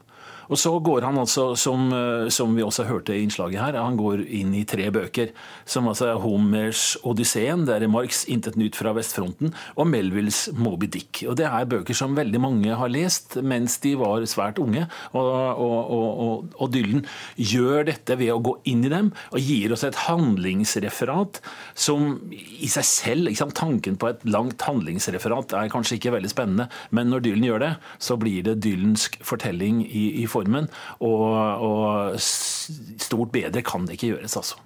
Og 0.51 0.59
så 0.59 0.73
går 0.83 1.07
han 1.07 1.19
altså, 1.21 1.53
som, 1.59 1.89
eh, 1.95 2.29
som 2.35 2.55
vi 2.57 2.65
også 2.67 2.87
hørte 2.89 3.15
i 3.15 3.23
innslaget 3.23 3.63
her, 3.63 3.79
han 3.79 3.99
går 3.99 4.25
inn 4.27 4.53
i 4.59 4.65
tre 4.69 4.89
bøker. 4.91 5.31
Som 5.65 5.89
altså 5.91 6.11
er 6.11 6.23
Homers 6.23 6.97
Odysseen, 7.07 7.67
det 7.69 7.77
er 7.77 7.89
Marx 7.91 8.25
'Intet 8.27 8.59
nytt 8.59 8.77
fra 8.77 8.93
vestfronten', 8.97 9.55
og 9.77 9.87
Melvilles 9.87 10.49
Moby 10.59 10.87
Dick. 10.87 11.23
Og 11.29 11.37
Det 11.37 11.47
er 11.47 11.71
bøker 11.71 11.95
som 11.95 12.17
veldig 12.17 12.41
mange 12.41 12.75
har 12.75 12.89
lest 12.89 13.37
mens 13.43 13.79
de 13.79 13.95
var 13.95 14.27
svært 14.27 14.59
unge. 14.59 14.89
Og, 15.15 15.25
og, 15.25 15.91
og, 15.91 16.49
og, 16.59 16.71
Dylan 16.71 17.07
gjør 17.37 17.87
dette 17.87 18.17
ved 18.19 18.33
å 18.35 18.43
gå 18.43 18.57
inn 18.71 18.85
i 18.85 18.93
dem 18.93 19.13
og 19.33 19.41
gir 19.41 19.73
oss 19.73 19.85
et 19.85 19.97
handlingsreferat 20.07 21.41
som 21.75 22.21
i 22.31 22.69
seg 22.71 22.87
selv 22.87 23.29
liksom, 23.29 23.51
Tanken 23.61 23.97
på 24.01 24.09
et 24.09 24.23
langt 24.25 24.63
handlingsreferat 24.63 25.53
er 25.59 25.71
kanskje 25.73 25.99
ikke 25.99 26.15
veldig 26.15 26.31
spennende, 26.31 26.69
men 26.95 27.11
når 27.11 27.25
Dylan 27.25 27.45
gjør 27.45 27.63
det, 27.65 27.73
så 27.99 28.17
blir 28.21 28.45
det 28.47 28.61
dylansk 28.65 29.19
fortelling 29.27 29.83
i, 29.85 30.23
i 30.23 30.27
formen. 30.41 30.71
Og, 31.05 31.29
og 31.69 32.19
stort 32.21 33.33
bedre 33.37 33.65
kan 33.67 33.87
det 33.87 33.99
ikke 33.99 34.15
gjøres, 34.17 34.41
altså. 34.41 34.59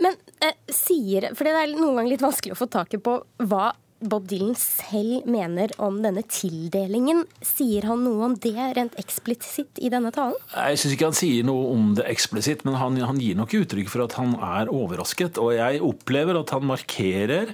Men 0.00 0.16
eh, 0.40 0.56
sier 0.72 1.30
For 1.36 1.44
det 1.44 1.52
er 1.52 1.76
noen 1.76 1.98
ganger 1.98 2.14
litt 2.14 2.24
vanskelig 2.24 2.56
å 2.56 2.60
få 2.62 2.70
taket 2.72 3.02
på 3.04 3.18
hva 3.44 3.70
Bob 4.00 4.24
Dylan 4.30 4.54
selv 4.56 5.26
mener 5.28 5.72
om 5.82 5.98
denne 6.00 6.22
tildelingen. 6.24 7.26
Sier 7.44 7.84
han 7.90 8.00
noe 8.06 8.30
om 8.30 8.36
det 8.40 8.54
rent 8.78 8.96
eksplisitt 9.00 9.76
i 9.76 9.90
denne 9.92 10.08
talen? 10.14 10.38
Jeg 10.54 10.80
syns 10.80 10.94
ikke 10.96 11.10
han 11.10 11.18
sier 11.18 11.44
noe 11.44 11.66
om 11.74 11.90
det 11.98 12.06
eksplisitt, 12.08 12.64
men 12.64 12.78
han, 12.80 12.96
han 13.04 13.20
gir 13.20 13.36
nok 13.36 13.52
uttrykk 13.60 13.92
for 13.92 14.06
at 14.06 14.16
han 14.16 14.32
er 14.40 14.72
overrasket. 14.72 15.40
Og 15.42 15.52
jeg 15.58 15.82
opplever 15.84 16.40
at 16.40 16.54
han 16.56 16.64
markerer 16.70 17.52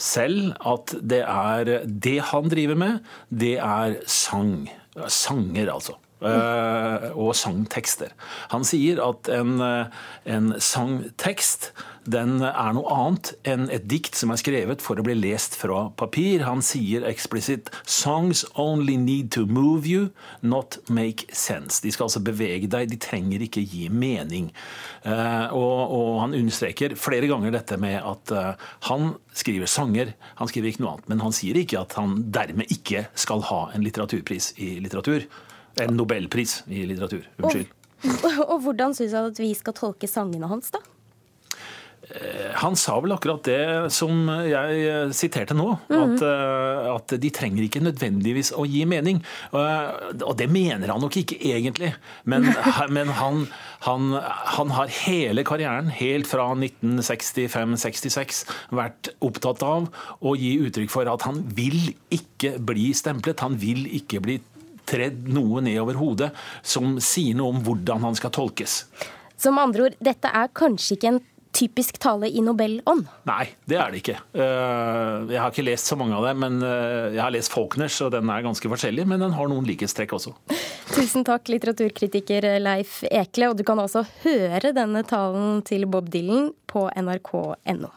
selv 0.00 0.54
at 0.64 0.94
det 1.04 1.20
er 1.28 1.84
Det 1.84 2.18
han 2.32 2.48
driver 2.48 2.78
med, 2.80 3.12
det 3.28 3.58
er 3.60 4.00
sang. 4.08 4.70
Sanger, 4.92 5.68
altså. 5.72 5.98
Eh, 6.22 7.08
og 7.18 7.32
sangtekster. 7.34 8.12
Han 8.52 8.66
sier 8.66 9.00
at 9.02 9.30
en, 9.32 9.56
eh, 9.60 9.86
en 10.30 10.54
sangtekst 10.58 11.72
den 12.02 12.40
er 12.42 12.72
noe 12.74 12.90
annet 12.90 13.28
enn 13.46 13.68
et 13.70 13.84
dikt 13.86 14.16
som 14.18 14.32
er 14.34 14.38
skrevet 14.40 14.80
for 14.82 14.98
å 14.98 15.04
bli 15.06 15.14
lest 15.14 15.54
fra 15.54 15.84
papir. 15.94 16.42
Han 16.42 16.58
sier 16.58 17.06
eksplisitt 17.06 17.70
'Songs 17.86 18.44
only 18.58 18.96
need 18.96 19.30
to 19.30 19.46
move 19.46 19.86
you, 19.86 20.10
not 20.42 20.78
make 20.88 21.26
sense'. 21.30 21.80
De 21.80 21.92
skal 21.92 22.06
altså 22.06 22.22
bevege 22.22 22.68
deg, 22.68 22.90
de 22.90 22.96
trenger 22.96 23.42
ikke 23.42 23.62
gi 23.62 23.88
mening. 23.88 24.50
Eh, 25.04 25.46
og, 25.54 25.90
og 25.94 26.20
han 26.22 26.34
understreker 26.34 26.96
flere 26.96 27.28
ganger 27.30 27.52
dette 27.52 27.78
med 27.78 28.02
at 28.02 28.58
han 28.82 29.14
skriver 29.32 29.66
sanger, 29.66 30.14
han 30.36 30.48
skriver 30.48 30.68
ikke 30.68 30.82
noe 30.82 30.96
annet. 30.96 31.08
Men 31.08 31.20
han 31.20 31.32
sier 31.32 31.54
ikke 31.54 31.80
at 31.80 31.94
han 31.94 32.30
dermed 32.32 32.66
ikke 32.70 33.06
skal 33.14 33.42
ha 33.42 33.70
en 33.74 33.82
litteraturpris 33.82 34.54
i 34.58 34.80
litteratur. 34.80 35.22
En 35.80 35.94
nobelpris 35.96 36.62
i 36.68 36.84
litteratur. 36.88 37.24
Unnskyld. 37.40 37.70
Og 38.48 38.56
hvordan 38.64 38.96
syns 38.98 39.14
han 39.14 39.30
at 39.30 39.38
vi 39.38 39.52
skal 39.54 39.76
tolke 39.78 40.10
sangene 40.10 40.50
hans, 40.50 40.72
da? 40.74 40.82
Han 42.58 42.74
sa 42.76 42.96
vel 43.00 43.14
akkurat 43.14 43.44
det 43.46 43.92
som 43.94 44.26
jeg 44.44 45.14
siterte 45.14 45.54
nå. 45.54 45.78
at, 45.88 46.20
-hmm. 46.20 46.96
at 46.96 47.14
de 47.22 47.30
trenger 47.30 47.62
ikke 47.62 47.80
nødvendigvis 47.80 48.52
å 48.52 48.66
gi 48.66 48.84
mening. 48.84 49.24
Eh, 49.54 49.90
Og 50.26 50.36
det 50.36 50.50
mener 50.50 50.90
han 50.92 51.00
nok 51.00 51.16
ikke 51.16 51.38
egentlig. 51.40 51.94
Men, 52.24 52.42
men 52.96 53.08
han, 53.08 53.46
han, 53.80 54.18
han 54.56 54.70
har 54.70 54.86
hele 54.86 55.44
karrieren, 55.44 55.88
helt 55.88 56.26
fra 56.26 56.54
1965-66, 56.54 58.44
vært 58.70 59.08
opptatt 59.20 59.62
av 59.62 59.88
å 60.20 60.34
gi 60.36 60.58
uttrykk 60.58 60.90
for 60.90 61.06
at 61.06 61.22
han 61.22 61.44
vil 61.54 61.94
ikke 62.10 62.58
bli 62.58 62.92
stemplet. 62.92 63.40
Han 63.40 63.60
vil 63.60 63.86
ikke 63.86 64.20
bli 64.20 64.40
tredd 64.92 65.26
noe 65.32 65.64
ned 65.64 65.80
over 65.82 65.98
hodet 66.00 66.30
som 66.62 66.96
sier 67.02 67.36
noe 67.38 67.56
om 67.56 67.60
hvordan 67.66 68.04
han 68.10 68.18
skal 68.18 68.32
tolkes. 68.36 68.82
Som 69.42 69.58
andre 69.58 69.88
ord, 69.88 70.00
dette 70.04 70.30
er 70.30 70.52
kanskje 70.54 70.96
ikke 70.98 71.14
en 71.16 71.22
typisk 71.52 71.98
tale 72.00 72.30
i 72.32 72.40
Nobel-ånd? 72.40 73.02
Nei, 73.28 73.42
det 73.68 73.76
er 73.76 73.90
det 73.92 73.98
ikke. 74.00 74.14
Eh, 74.32 75.26
Jeg 75.34 75.40
har 75.42 75.50
ikke 75.52 75.64
lest 75.66 75.90
så 75.90 75.98
mange 76.00 76.16
av 76.16 76.24
dem, 76.24 76.38
men 76.40 76.62
eh, 76.64 77.10
jeg 77.12 77.20
har 77.20 77.34
lest 77.34 77.52
Faulkners, 77.52 77.98
og 78.06 78.14
den 78.14 78.30
er 78.32 78.44
ganske 78.46 78.70
forskjellig, 78.72 79.04
men 79.10 79.20
den 79.20 79.34
har 79.36 79.50
noen 79.52 79.66
likhetstrekk 79.68 80.14
også. 80.16 80.32
Tusen 80.94 81.26
takk, 81.28 81.50
litteraturkritiker 81.52 82.46
Leif 82.62 83.02
Ekle. 83.10 83.50
Og 83.52 83.58
du 83.60 83.66
kan 83.68 83.80
altså 83.84 84.06
høre 84.24 84.72
denne 84.76 85.04
talen 85.08 85.60
til 85.68 85.84
Bob 85.92 86.08
Dylan 86.12 86.54
på 86.72 86.86
nrk.no. 87.02 87.92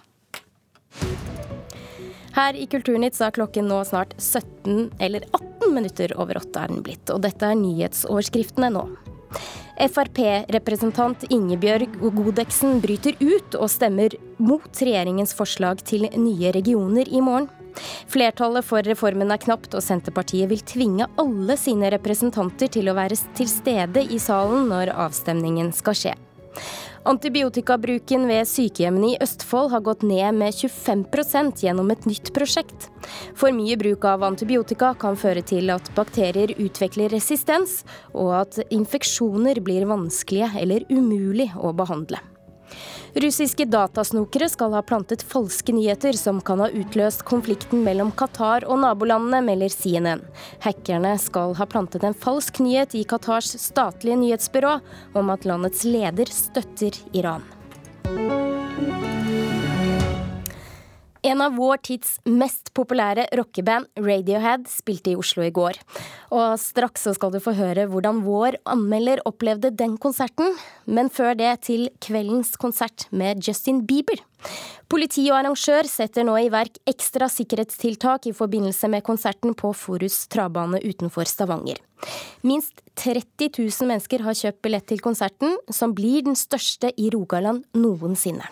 Her 2.36 2.58
i 2.60 2.66
Kulturnytt 2.68 3.16
så 3.16 3.30
er 3.30 3.36
klokken 3.40 3.70
nå 3.72 3.80
snart 3.88 4.12
17 4.20 4.90
eller 5.00 5.24
18 5.32 5.55
minutter 5.74 6.14
over 6.20 6.42
åtte 6.42 6.62
er 6.62 6.72
den 6.74 6.84
blitt, 6.86 7.10
og 7.14 7.24
dette 7.26 7.50
er 7.50 7.60
nyhetsoverskriftene 7.60 8.72
nå. 8.76 8.86
Frp-representant 9.76 11.26
Ingebjørg 11.34 11.98
Godeksen 12.16 12.80
bryter 12.84 13.18
ut 13.20 13.58
og 13.60 13.68
stemmer 13.72 14.16
mot 14.40 14.70
regjeringens 14.80 15.36
forslag 15.36 15.84
til 15.84 16.08
nye 16.16 16.54
regioner 16.56 17.10
i 17.12 17.24
morgen. 17.24 17.50
Flertallet 18.08 18.64
for 18.64 18.88
reformen 18.88 19.34
er 19.34 19.42
knapt, 19.44 19.74
og 19.76 19.84
Senterpartiet 19.84 20.48
vil 20.52 20.64
tvinge 20.64 21.10
alle 21.20 21.58
sine 21.60 21.90
representanter 21.92 22.72
til 22.72 22.88
å 22.88 22.96
være 22.96 23.20
til 23.36 23.52
stede 23.52 24.06
i 24.08 24.20
salen 24.22 24.70
når 24.72 24.94
avstemningen 24.96 25.74
skal 25.76 26.00
skje. 26.00 26.16
Antibiotikabruken 27.06 28.24
ved 28.26 28.48
sykehjemmene 28.50 29.12
i 29.12 29.18
Østfold 29.22 29.70
har 29.76 29.84
gått 29.86 30.02
ned 30.02 30.40
med 30.40 30.56
25% 30.58 31.62
gjennom 31.62 31.92
et 31.94 32.08
nytt 32.10 32.32
prosjekt. 32.34 32.88
For 33.38 33.54
mye 33.54 33.78
bruk 33.78 34.08
av 34.10 34.26
antibiotika 34.26 34.96
kan 34.98 35.20
føre 35.22 35.46
til 35.46 35.70
at 35.70 35.92
bakterier 35.94 36.56
utvikler 36.58 37.14
resistens, 37.14 37.84
og 38.18 38.34
at 38.42 38.58
infeksjoner 38.74 39.62
blir 39.62 39.86
vanskelige 39.92 40.50
eller 40.64 40.88
umulig 40.90 41.52
å 41.62 41.76
behandle. 41.78 42.24
Russiske 43.16 43.68
datasnokere 43.72 44.50
skal 44.52 44.74
ha 44.76 44.82
plantet 44.86 45.24
falske 45.24 45.76
nyheter 45.76 46.18
som 46.20 46.42
kan 46.44 46.64
ha 46.64 46.70
utløst 46.70 47.24
konflikten 47.28 47.86
mellom 47.86 48.12
Qatar 48.18 48.68
og 48.68 48.82
nabolandene, 48.84 49.44
melder 49.46 49.72
CNN. 49.72 50.24
Hackerne 50.66 51.16
skal 51.22 51.56
ha 51.60 51.70
plantet 51.70 52.04
en 52.08 52.18
falsk 52.18 52.60
nyhet 52.64 52.98
i 52.98 53.06
Qatars 53.08 53.56
statlige 53.62 54.20
nyhetsbyrå 54.24 54.80
om 55.16 55.32
at 55.36 55.48
landets 55.48 55.86
leder 55.88 56.32
støtter 56.32 57.00
Iran. 57.16 57.46
En 61.26 61.42
av 61.42 61.56
vår 61.58 61.80
tids 61.82 62.20
mest 62.30 62.70
populære 62.78 63.24
rockeband, 63.34 63.88
Radiohead, 63.98 64.68
spilte 64.70 65.10
i 65.10 65.16
Oslo 65.18 65.42
i 65.42 65.50
går. 65.54 65.80
Og 66.38 66.60
straks 66.62 67.08
så 67.08 67.16
skal 67.18 67.32
du 67.34 67.40
få 67.42 67.56
høre 67.58 67.88
hvordan 67.90 68.20
vår 68.22 68.60
anmelder 68.70 69.24
opplevde 69.26 69.72
den 69.74 69.96
konserten. 70.02 70.54
Men 70.86 71.10
før 71.10 71.34
det 71.40 71.50
til 71.66 71.88
kveldens 72.04 72.54
konsert 72.62 73.08
med 73.10 73.42
Justin 73.42 73.82
Bieber. 73.90 74.22
Politi 74.86 75.24
og 75.32 75.40
arrangør 75.40 75.90
setter 75.90 76.28
nå 76.28 76.36
i 76.44 76.52
verk 76.54 76.78
ekstra 76.86 77.26
sikkerhetstiltak 77.34 78.28
i 78.30 78.36
forbindelse 78.38 78.92
med 78.94 79.02
konserten 79.08 79.56
på 79.58 79.72
Forus 79.74 80.28
travbane 80.30 80.84
utenfor 80.86 81.26
Stavanger. 81.26 81.80
Minst 82.46 82.84
30 83.02 83.50
000 83.58 83.90
mennesker 83.90 84.22
har 84.28 84.38
kjøpt 84.38 84.62
billett 84.62 84.86
til 84.94 85.02
konserten, 85.02 85.58
som 85.74 85.98
blir 85.98 86.22
den 86.30 86.38
største 86.38 86.94
i 87.02 87.10
Rogaland 87.16 87.66
noensinne. 87.74 88.46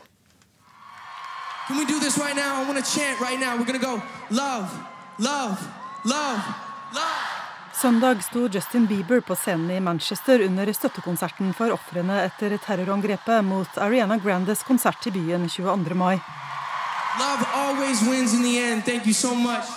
Can 1.67 1.77
we 1.77 1.85
do 1.85 1.99
this 1.99 2.17
right 2.17 2.35
now? 2.35 2.61
I 2.61 2.67
want 2.67 2.85
to 2.85 2.99
chant 2.99 3.19
right 3.21 3.39
now. 3.39 3.55
We're 3.57 3.65
going 3.65 3.79
to 3.79 3.85
go 3.85 4.01
love, 4.29 4.67
love, 5.17 5.57
love, 6.03 6.41
love. 6.93 7.23
Søndag 7.81 8.23
sto 8.23 8.47
Justin 8.47 8.85
Bieber 8.85 9.21
på 9.21 9.35
scenen 9.35 9.71
i 9.71 9.79
Manchester 9.79 10.41
under 10.45 10.73
støttekonserten 10.73 11.53
for 11.53 11.71
ofrene 11.71 12.21
etter 12.25 12.57
terrorangrepet 12.57 13.43
mot 13.43 13.77
Ariana 13.77 14.17
Grandes 14.17 14.63
konsert 14.63 15.07
i 15.07 15.11
byen 15.11 15.49
22. 15.49 15.93
mai. 15.95 16.19
Love 17.19 17.45
always 17.53 18.01
wins 18.01 18.33
in 18.33 18.43
the 18.43 18.59
end. 18.59 18.83
Thank 18.85 19.05
you 19.05 19.13
so 19.13 19.35
much. 19.35 19.67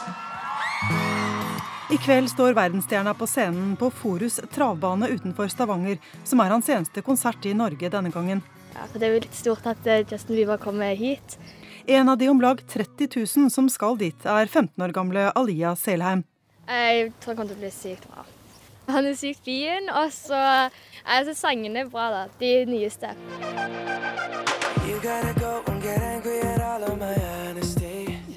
I 1.90 1.96
kveld 1.96 2.30
står 2.30 2.52
verdensstjerna 2.52 3.14
på 3.14 3.26
scenen 3.26 3.76
på 3.76 3.90
Forus 3.90 4.40
travbane 4.54 5.08
utenfor 5.08 5.48
Stavanger, 5.48 5.98
som 6.24 6.40
er 6.40 6.50
hans 6.50 6.68
eneste 6.68 7.02
konsert 7.02 7.46
i 7.46 7.54
Norge 7.54 7.88
denne 7.90 8.10
gangen. 8.10 8.42
Ja, 8.74 8.88
for 8.92 8.98
Det 8.98 9.06
er 9.06 9.14
jo 9.14 9.22
litt 9.22 9.38
stort 9.38 9.66
at 9.66 9.86
eh, 9.86 10.02
Justin 10.10 10.36
Bieber 10.36 10.58
kommer 10.58 10.94
hit. 10.94 11.38
En 11.88 12.08
av 12.08 12.18
de 12.18 12.28
om 12.28 12.40
lag 12.40 12.66
30 12.68 13.08
000 13.36 13.50
som 13.50 13.68
skal 13.70 13.94
dit, 13.98 14.24
er 14.26 14.48
15 14.50 14.82
år 14.82 14.90
gamle 14.90 15.28
Alia 15.38 15.76
Selheim. 15.78 16.24
Jeg 16.66 17.12
tror 17.22 17.30
han 17.30 17.36
kommer 17.38 17.52
til 17.52 17.60
å 17.60 17.62
bli 17.62 17.70
sykt 17.70 18.08
bra. 18.10 18.24
Han 18.90 19.06
er 19.06 19.14
sykt 19.18 19.44
fin, 19.46 19.86
og 19.94 20.10
så 20.14 20.40
er 20.40 20.72
altså, 21.04 21.34
sangene 21.38 21.84
bra, 21.90 22.08
da. 22.10 22.22
De 22.40 22.50
nyeste. 22.66 23.12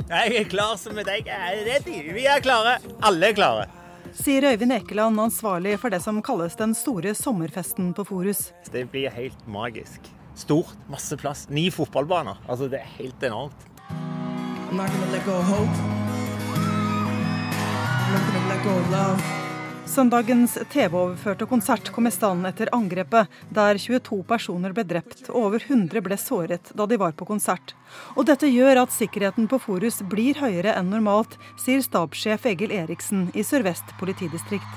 Jeg 0.09 0.37
er 0.37 0.45
klar 0.49 0.77
som 0.77 1.01
deg. 1.01 1.25
Jeg 1.25 1.33
er 1.33 1.65
ready. 1.71 1.97
Vi 2.13 2.27
er 2.29 2.45
klare. 2.45 2.77
Alle 3.01 3.33
er 3.33 3.39
klare. 3.41 3.65
Sier 4.13 4.45
Øyvind 4.51 4.77
Ekeland, 4.77 5.17
ansvarlig 5.25 5.79
for 5.81 5.89
det 5.89 6.03
som 6.05 6.21
kalles 6.21 6.57
den 6.61 6.77
store 6.77 7.17
sommerfesten 7.17 7.95
på 7.97 8.05
Forus. 8.13 8.51
Det 8.69 8.85
blir 8.93 9.09
helt 9.17 9.45
magisk. 9.49 10.13
Stort, 10.39 10.75
masse 10.87 11.17
plass. 11.19 11.49
Ni 11.49 11.67
fotballbaner. 11.71 12.39
Altså, 12.47 12.71
det 12.71 12.79
er 12.79 12.91
helt 12.95 13.23
enormt. 13.23 13.67
I'm 14.69 14.77
not 14.77 15.11
let 15.11 15.25
go 15.25 15.35
of 15.35 15.45
hope. 15.45 15.99
Søndagens 19.85 20.55
TV-overførte 20.71 21.45
konsert 21.49 21.89
kom 21.93 22.07
i 22.07 22.11
stand 22.13 22.47
etter 22.47 22.69
angrepet, 22.73 23.29
der 23.53 23.77
22 23.81 24.19
personer 24.29 24.73
ble 24.75 24.85
drept 24.87 25.27
og 25.29 25.49
over 25.49 25.65
100 25.65 26.03
ble 26.05 26.17
såret 26.17 26.71
da 26.77 26.87
de 26.89 26.97
var 27.01 27.13
på 27.19 27.27
konsert. 27.29 27.75
Og 28.15 28.25
dette 28.29 28.49
gjør 28.49 28.83
at 28.83 28.95
sikkerheten 28.95 29.49
på 29.49 29.59
Forus 29.61 30.01
blir 30.13 30.39
høyere 30.41 30.75
enn 30.79 30.89
normalt, 30.93 31.37
sier 31.57 31.83
stabssjef 31.85 32.47
Egil 32.53 32.73
Eriksen 32.79 33.27
i 33.33 33.45
Sør-Vest 33.45 33.95
politidistrikt. 34.01 34.73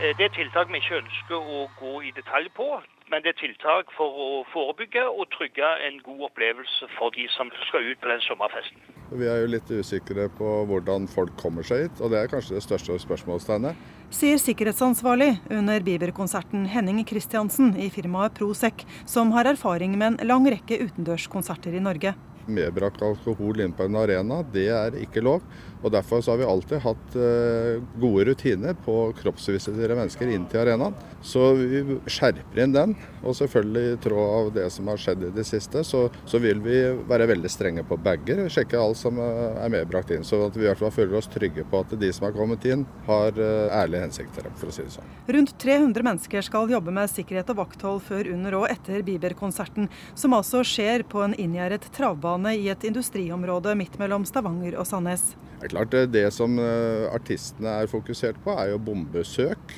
Eh, 0.00 0.14
det 0.18 0.30
er 0.30 0.36
tiltak 0.38 0.70
vi 0.72 0.82
ikke 0.82 1.02
ønsker 1.02 1.38
å 1.38 1.66
gå 1.78 1.96
i 2.08 2.14
detalj 2.16 2.50
på, 2.56 2.70
men 3.14 3.22
det 3.22 3.30
er 3.30 3.36
tiltak 3.38 3.92
for 3.94 4.10
å 4.10 4.28
forebygge 4.50 5.04
og 5.06 5.28
trygge 5.36 5.68
en 5.86 6.00
god 6.02 6.24
opplevelse 6.28 6.88
for 6.96 7.14
de 7.14 7.28
som 7.30 7.52
skal 7.68 7.86
ut 7.92 8.00
på 8.02 8.10
den 8.10 8.24
sommerfesten. 8.26 8.80
Vi 9.14 9.28
er 9.30 9.44
jo 9.44 9.52
litt 9.52 9.70
usikre 9.70 10.26
på 10.34 10.50
hvordan 10.66 11.06
folk 11.12 11.36
kommer 11.38 11.62
seg 11.62 11.84
hit, 11.84 12.02
og 12.02 12.10
det 12.10 12.24
er 12.24 12.32
kanskje 12.32 12.56
det 12.58 12.64
største 12.66 12.98
spørsmålstegnet. 13.04 13.78
Sier 14.14 14.40
sikkerhetsansvarlig 14.42 15.30
under 15.54 15.86
Bieber-konserten 15.86 16.66
Henning 16.74 17.04
Christiansen 17.06 17.76
i 17.78 17.86
firmaet 17.94 18.34
Prosec, 18.34 18.82
som 19.06 19.30
har 19.36 19.46
erfaring 19.52 19.94
med 19.94 20.16
en 20.16 20.32
lang 20.32 20.50
rekke 20.50 20.82
utendørskonserter 20.88 21.78
i 21.78 21.86
Norge 21.86 22.16
medbrakt 22.46 23.02
alkohol 23.02 23.60
inn 23.64 23.74
på 23.76 23.86
en 23.86 24.00
arena, 24.00 24.42
det 24.54 24.68
er 24.72 24.98
ikke 25.02 25.24
lov. 25.24 25.44
Og 25.84 25.92
Derfor 25.92 26.22
har 26.24 26.38
vi 26.40 26.44
alltid 26.48 26.80
hatt 26.80 27.16
eh, 27.20 27.82
gode 28.00 28.24
rutiner 28.30 28.76
på 28.86 29.12
kroppsvisitere 29.18 29.96
mennesker 29.98 30.30
inn 30.32 30.46
til 30.48 30.62
arenaen. 30.62 30.96
Så 31.24 31.50
vi 31.58 31.98
skjerper 32.08 32.62
inn 32.64 32.72
den. 32.72 32.94
Og 33.24 33.36
selvfølgelig 33.36 33.92
i 33.92 33.98
tråd 34.04 34.30
av 34.38 34.48
det 34.56 34.64
som 34.72 34.88
har 34.88 35.00
skjedd 35.00 35.26
i 35.28 35.32
det 35.36 35.44
siste, 35.44 35.84
så, 35.84 36.06
så 36.28 36.40
vil 36.40 36.62
vi 36.64 36.78
være 37.08 37.28
veldig 37.28 37.52
strenge 37.52 37.84
på 37.84 37.98
bager. 38.00 38.46
Sjekke 38.52 38.80
alt 38.80 39.00
som 39.00 39.20
eh, 39.20 39.60
er 39.60 39.74
medbrakt 39.76 40.14
inn. 40.16 40.24
Så 40.24 40.40
at 40.46 40.56
vi 40.56 40.64
i 40.64 40.70
hvert 40.70 40.80
fall 40.80 40.94
føler 40.94 41.20
oss 41.20 41.28
trygge 41.32 41.66
på 41.68 41.84
at 41.84 41.92
de 42.00 42.10
som 42.16 42.30
har 42.30 42.34
kommet 42.36 42.64
inn, 42.64 42.86
har 43.04 43.36
eh, 43.36 43.76
ærlige 43.82 44.06
hensikter, 44.06 44.48
for 44.56 44.72
å 44.72 44.74
si 44.74 44.86
det 44.86 44.96
sånn. 44.96 45.12
Rundt 45.36 45.54
300 45.60 46.08
mennesker 46.08 46.48
skal 46.48 46.72
jobbe 46.72 46.96
med 46.96 47.12
sikkerhet 47.12 47.52
og 47.52 47.60
vakthold 47.60 48.02
før, 48.08 48.32
under 48.32 48.58
og 48.62 48.66
etter 48.72 49.04
Bieber-konserten, 49.04 49.92
som 50.16 50.36
altså 50.36 50.64
skjer 50.64 51.04
på 51.12 51.20
en 51.26 51.36
inngjerdet 51.36 51.92
travbane 51.92 52.33
i 52.50 52.68
et 52.72 52.84
industriområde 52.84 53.74
midt 53.78 53.98
mellom 54.00 54.24
Stavanger 54.26 54.74
og 54.80 54.86
Sandnes. 54.88 55.34
Det 55.60 55.68
er 55.68 55.72
klart 55.72 55.94
eh, 55.94 56.08
det 56.10 56.26
som 56.34 56.58
eh, 56.60 57.06
artistene 57.14 57.78
er 57.80 57.90
fokusert 57.90 58.40
på, 58.44 58.52
er 58.58 58.74
jo 58.74 58.80
bombesøk. 58.82 59.76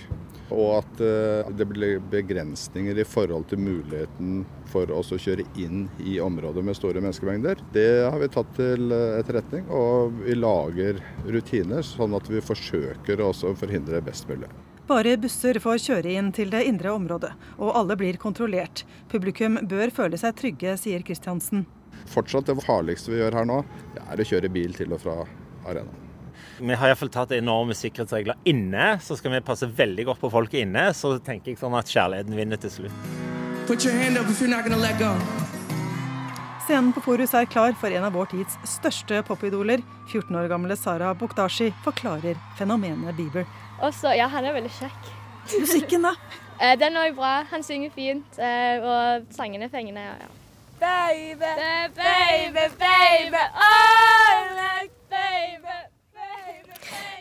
Og 0.54 0.76
at 0.78 1.00
eh, 1.02 1.48
det 1.58 1.66
blir 1.68 2.00
begrensninger 2.10 2.98
i 2.98 3.06
forhold 3.06 3.48
til 3.50 3.60
muligheten 3.62 4.44
for 4.70 4.90
oss 4.94 5.12
å 5.14 5.18
kjøre 5.20 5.46
inn 5.58 5.86
i 6.02 6.16
områder 6.22 6.64
med 6.66 6.78
store 6.78 7.02
menneskemengder. 7.02 7.62
Det 7.74 7.88
har 8.06 8.18
vi 8.22 8.30
tatt 8.34 8.54
til 8.58 8.94
etterretning, 8.94 9.66
og 9.70 10.22
vi 10.22 10.38
lager 10.38 11.02
rutiner 11.26 11.86
sånn 11.86 12.14
at 12.18 12.30
vi 12.30 12.42
forsøker 12.42 13.22
også 13.26 13.52
å 13.52 13.58
forhindre 13.58 14.02
best 14.06 14.30
mulig. 14.30 14.50
Bare 14.86 15.16
busser 15.18 15.58
får 15.58 15.80
kjøre 15.82 16.12
inn 16.14 16.28
til 16.34 16.52
det 16.52 16.60
indre 16.68 16.92
området, 16.94 17.32
og 17.58 17.74
alle 17.74 17.96
blir 17.98 18.18
kontrollert. 18.22 18.84
Publikum 19.10 19.58
bør 19.66 19.90
føle 19.90 20.18
seg 20.20 20.38
trygge, 20.38 20.76
sier 20.78 21.02
Kristiansen. 21.06 21.66
Fortsatt 22.10 22.48
det 22.48 22.56
farligste 22.64 23.12
vi 23.12 23.20
gjør 23.20 23.40
her 23.40 23.48
nå, 23.48 23.62
det 23.94 24.02
er 24.06 24.22
å 24.22 24.28
kjøre 24.32 24.52
bil 24.52 24.76
til 24.76 24.94
og 24.96 25.02
fra 25.02 25.20
arenaen. 25.66 26.02
Vi 26.58 26.72
har 26.72 26.88
iallfall 26.88 27.10
tatt 27.12 27.32
enorme 27.36 27.74
sikkerhetsregler 27.76 28.38
inne, 28.48 28.94
så 29.04 29.16
skal 29.18 29.34
vi 29.34 29.42
passe 29.44 29.68
veldig 29.68 30.06
godt 30.08 30.22
på 30.22 30.30
folket 30.32 30.64
inne. 30.64 30.88
Så 30.96 31.18
tenker 31.24 31.52
jeg 31.52 31.60
sånn 31.60 31.76
at 31.76 31.90
kjærligheten 31.92 32.36
vinner 32.36 32.60
til 32.60 32.72
slutt. 32.72 33.04
Scenen 36.66 36.90
på 36.96 37.02
Forus 37.04 37.34
er 37.36 37.46
klar 37.46 37.76
for 37.78 37.94
en 37.94 38.08
av 38.08 38.16
vår 38.16 38.32
tids 38.32 38.56
største 38.66 39.20
popidoler. 39.28 39.84
14 40.08 40.34
år 40.40 40.48
gamle 40.50 40.74
Sara 40.78 41.12
Bokdashi 41.14 41.68
forklarer 41.84 42.40
fenomenet 42.58 43.14
Bieber. 43.18 43.46
Også, 43.84 44.10
ja, 44.16 44.26
han 44.32 44.48
er 44.48 44.56
veldig 44.56 44.72
kjekk. 44.80 45.14
Musikken, 45.60 46.08
da? 46.08 46.16
Eh, 46.56 46.72
den 46.80 46.94
er 46.96 47.10
bra. 47.12 47.42
Han 47.50 47.60
synger 47.60 47.90
fint, 47.92 48.38
eh, 48.40 48.80
og 48.80 49.26
sangene 49.36 49.66
er 49.66 49.72
fengende. 49.74 50.06
Ja. 50.08 50.28
Baby, 50.78 51.38
baby, 51.38 52.68
baby, 52.78 53.36
oh, 53.54 54.48
like 54.56 54.90
baby. 55.10 55.72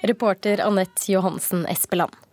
Reporter 0.04 0.62
Anette 0.62 1.08
Johansen 1.14 1.66
Espeland. 1.68 2.25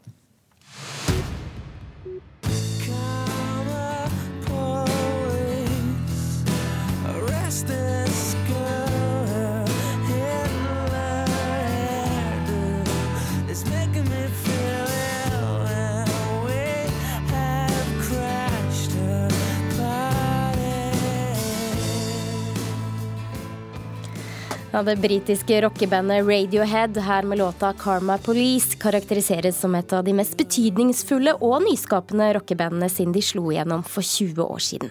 Ja, 24.73 24.81
det 24.81 24.95
britiske 25.03 25.59
rockebandet 25.61 26.25
Radiohead, 26.25 26.97
her 26.97 27.23
med 27.23 27.39
låta 27.39 27.73
'Karma 27.73 28.17
Police', 28.19 28.79
karakteriseres 28.79 29.61
som 29.61 29.75
et 29.75 29.93
av 29.93 30.05
de 30.05 30.13
mest 30.13 30.37
betydningsfulle 30.37 31.35
og 31.35 31.63
nyskapende 31.63 32.33
rockebandene 32.33 32.89
siden 32.89 33.13
de 33.13 33.21
slo 33.23 33.51
igjennom 33.51 33.85
for 33.85 34.01
20 34.01 34.41
år 34.41 34.59
siden. 34.59 34.91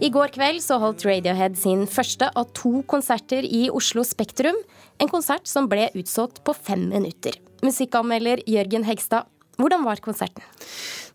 I 0.00 0.10
går 0.10 0.28
kveld 0.36 0.60
så 0.60 0.78
holdt 0.78 1.06
Radiohead 1.06 1.56
sin 1.56 1.86
første 1.86 2.28
av 2.36 2.52
to 2.52 2.82
konserter 2.82 3.40
i 3.42 3.70
Oslo 3.70 4.04
Spektrum. 4.04 4.56
En 5.00 5.08
konsert 5.08 5.48
som 5.48 5.66
ble 5.68 5.88
utsolgt 5.94 6.44
på 6.44 6.52
fem 6.52 6.88
minutter. 6.88 7.32
Musikkanmelder 7.62 8.44
Jørgen 8.46 8.84
Hegstad, 8.84 9.24
hvordan 9.56 9.82
var 9.82 9.96
konserten? 9.96 10.42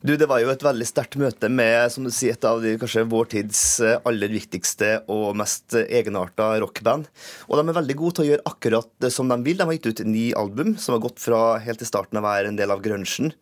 Du, 0.06 0.14
Det 0.14 0.28
var 0.30 0.38
jo 0.38 0.52
et 0.54 0.62
veldig 0.62 0.86
sterkt 0.86 1.16
møte 1.18 1.48
med 1.50 1.90
som 1.90 2.06
du 2.06 2.12
sier, 2.14 2.36
et 2.36 2.46
av 2.46 2.60
de 2.62 2.76
kanskje 2.78 3.08
vår 3.10 3.30
tids 3.32 3.62
eh, 3.82 3.96
aller 4.06 4.30
viktigste 4.30 5.00
og 5.10 5.32
mest 5.40 5.74
egenarta 5.82 6.52
rockband. 6.62 7.08
Og 7.50 7.58
de 7.58 7.64
er 7.64 7.78
veldig 7.80 7.96
gode 7.98 8.20
til 8.20 8.26
å 8.26 8.28
gjøre 8.28 8.46
akkurat 8.52 8.92
det 9.02 9.10
som 9.16 9.34
de 9.34 9.40
vil. 9.42 9.58
De 9.58 9.66
har 9.66 9.74
gitt 9.74 9.90
ut 9.90 10.04
ni 10.06 10.28
album 10.38 10.76
som 10.78 10.94
har 10.94 11.02
gått 11.08 11.18
fra 11.24 11.58
helt 11.64 11.82
til 11.82 11.90
starten 11.90 12.22
av 12.22 12.28
å 12.28 12.30
være 12.30 12.54
en 12.54 12.62
del 12.62 12.76
av 12.76 12.86
grunchen 12.86 13.34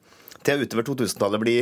til 0.48 0.64
utover 0.64 0.88
2000-tallet 0.88 1.44
bli 1.44 1.58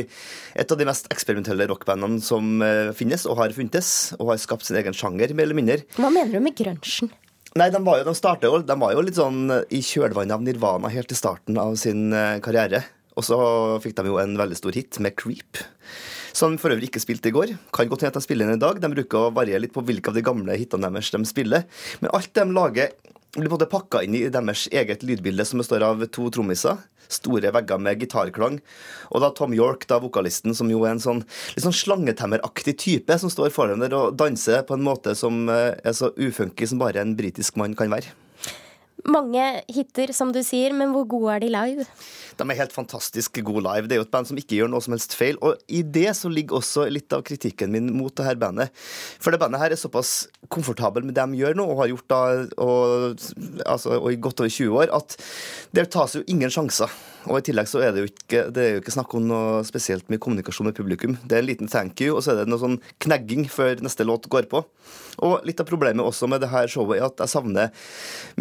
et 0.58 0.70
av 0.74 0.78
de 0.78 0.86
mest 0.86 1.10
eksperimentelle 1.10 1.66
rockbandene 1.72 2.22
som 2.22 2.62
eh, 2.62 2.94
finnes 2.94 3.26
og 3.26 3.42
har 3.42 3.58
funtes, 3.58 3.90
og 4.20 4.30
har 4.30 4.40
skapt 4.44 4.70
sin 4.70 4.78
egen 4.78 4.94
sjanger, 4.94 5.34
mer 5.34 5.50
eller 5.50 5.58
mindre. 5.58 5.82
Hva 5.98 6.14
mener 6.14 6.38
du 6.38 6.46
med 6.46 6.54
grunchen? 6.62 7.10
Nei, 7.58 7.72
de 7.74 7.82
var 7.82 7.98
jo, 7.98 8.06
de 8.06 8.14
startet, 8.16 8.70
de 8.70 8.80
var 8.86 8.94
jo 8.94 9.02
litt 9.02 9.18
sånn 9.18 9.50
i 9.66 9.82
kjølvannet 9.82 10.38
av 10.38 10.46
Nirvana 10.46 10.94
helt 10.94 11.10
til 11.10 11.18
starten 11.18 11.58
av 11.58 11.74
sin 11.82 12.12
eh, 12.14 12.38
karriere. 12.44 12.86
Og 13.16 13.26
så 13.26 13.38
fikk 13.84 13.96
de 13.98 14.08
jo 14.08 14.18
en 14.22 14.38
veldig 14.40 14.56
stor 14.56 14.76
hit 14.76 14.98
med 15.00 15.16
'Creep', 15.16 15.62
som 16.32 16.56
for 16.58 16.72
øvrig 16.72 16.88
ikke 16.88 17.02
spilte 17.02 17.28
i 17.28 17.36
går. 17.36 17.56
Kan 17.72 17.88
godt 17.88 18.06
hende 18.06 18.16
de 18.16 18.24
spiller 18.24 18.46
den 18.46 18.56
i 18.56 18.64
dag. 18.64 18.80
De 18.80 18.88
bruker 18.88 19.18
å 19.18 19.34
variere 19.34 19.60
litt 19.60 19.74
på 19.74 19.84
hvilke 19.84 20.08
av 20.08 20.14
de 20.14 20.24
gamle 20.24 20.56
hitene 20.56 20.88
deres 20.88 21.10
de 21.10 21.24
spiller. 21.28 21.64
Men 22.00 22.10
alt 22.14 22.32
de 22.32 22.44
lager, 22.48 22.88
blir 23.32 23.48
både 23.48 23.68
pakka 23.68 24.02
inn 24.04 24.14
i 24.14 24.28
deres 24.28 24.66
eget 24.68 25.02
lydbilde, 25.02 25.44
som 25.48 25.60
består 25.60 25.84
av 25.86 26.04
to 26.12 26.28
trommiser. 26.32 26.80
Store 27.12 27.52
vegger 27.52 27.80
med 27.80 28.00
gitarklang. 28.00 28.58
Og 29.12 29.20
da 29.20 29.30
Tom 29.36 29.52
York, 29.52 29.86
da 29.88 29.98
vokalisten, 30.00 30.54
som 30.56 30.70
jo 30.72 30.84
er 30.84 30.94
en 30.94 31.00
sånn 31.00 31.22
litt 31.52 31.64
sånn 31.64 31.76
slangetemmeraktig 31.76 32.76
type, 32.80 33.18
som 33.20 33.32
står 33.32 33.52
foran 33.52 33.84
der 33.84 33.96
og 33.96 34.16
danser 34.16 34.64
på 34.68 34.76
en 34.76 34.84
måte 34.84 35.16
som 35.18 35.48
eh, 35.52 35.76
er 35.84 35.96
så 35.96 36.12
ufunky 36.16 36.68
som 36.68 36.80
bare 36.80 37.00
en 37.00 37.16
britisk 37.16 37.56
mann 37.60 37.76
kan 37.76 37.92
være. 37.92 38.12
Mange 39.02 39.42
hiter, 39.72 40.12
som 40.14 40.30
du 40.30 40.38
sier, 40.46 40.74
men 40.78 40.92
hvor 40.94 41.06
gode 41.10 41.34
er 41.34 41.42
de 41.42 41.48
live? 41.50 41.86
De 42.38 42.44
er 42.46 42.58
helt 42.60 42.74
fantastisk 42.74 43.40
gode 43.42 43.64
live. 43.66 43.88
Det 43.90 43.96
er 43.96 44.00
jo 44.00 44.06
et 44.06 44.12
band 44.12 44.28
som 44.30 44.38
ikke 44.38 44.60
gjør 44.60 44.70
noe 44.70 44.84
som 44.84 44.94
helst 44.94 45.16
feil. 45.18 45.40
Og 45.42 45.58
i 45.66 45.82
det 45.82 46.12
så 46.14 46.30
ligger 46.30 46.60
også 46.60 46.86
litt 46.92 47.12
av 47.14 47.24
kritikken 47.26 47.72
min 47.74 47.90
mot 47.96 48.14
det 48.14 48.28
her 48.28 48.38
bandet. 48.38 48.70
For 49.18 49.34
det 49.34 49.40
bandet 49.42 49.62
her 49.62 49.74
er 49.74 49.80
såpass 49.80 50.28
komfortabel 50.52 51.06
med 51.08 51.16
det 51.18 51.26
de 51.32 51.42
gjør 51.42 51.58
nå, 51.58 51.66
og 51.66 51.82
har 51.82 51.90
gjort 51.90 52.12
da 52.12 52.20
og, 52.62 53.24
altså, 53.66 53.98
og 53.98 54.08
i 54.12 54.20
godt 54.22 54.44
over 54.44 54.54
20 54.54 54.78
år, 54.84 54.94
at 54.94 55.18
det 55.74 55.88
tas 55.90 56.14
jo 56.18 56.22
ingen 56.30 56.52
sjanser. 56.52 56.94
Og 57.28 57.38
i 57.38 57.44
tillegg 57.46 57.68
så 57.70 57.82
er 57.84 57.92
det 57.94 58.02
jo 58.02 58.08
ikke, 58.08 58.40
det 58.54 58.62
er 58.62 58.72
jo 58.74 58.80
ikke 58.82 58.94
snakk 58.94 59.12
om 59.14 59.26
noe 59.28 59.60
spesielt 59.66 60.08
med 60.10 60.18
kommunikasjon 60.22 60.66
med 60.68 60.76
publikum. 60.76 61.14
Det 61.22 61.36
er 61.36 61.44
en 61.44 61.48
liten 61.48 61.70
thank 61.70 62.00
you, 62.02 62.16
og 62.16 62.24
så 62.24 62.32
er 62.32 62.42
det 62.42 62.50
noe 62.50 62.62
sånn 62.62 62.78
knegging 63.04 63.46
før 63.52 63.82
neste 63.84 64.06
låt 64.08 64.26
går 64.32 64.48
på. 64.50 64.64
Og 65.22 65.46
litt 65.46 65.60
av 65.62 65.68
problemet 65.68 66.02
også 66.02 66.26
med 66.30 66.42
det 66.42 66.50
her 66.50 66.70
showet 66.72 66.98
er 66.98 67.06
at 67.06 67.22
jeg 67.22 67.32
savner 67.34 67.86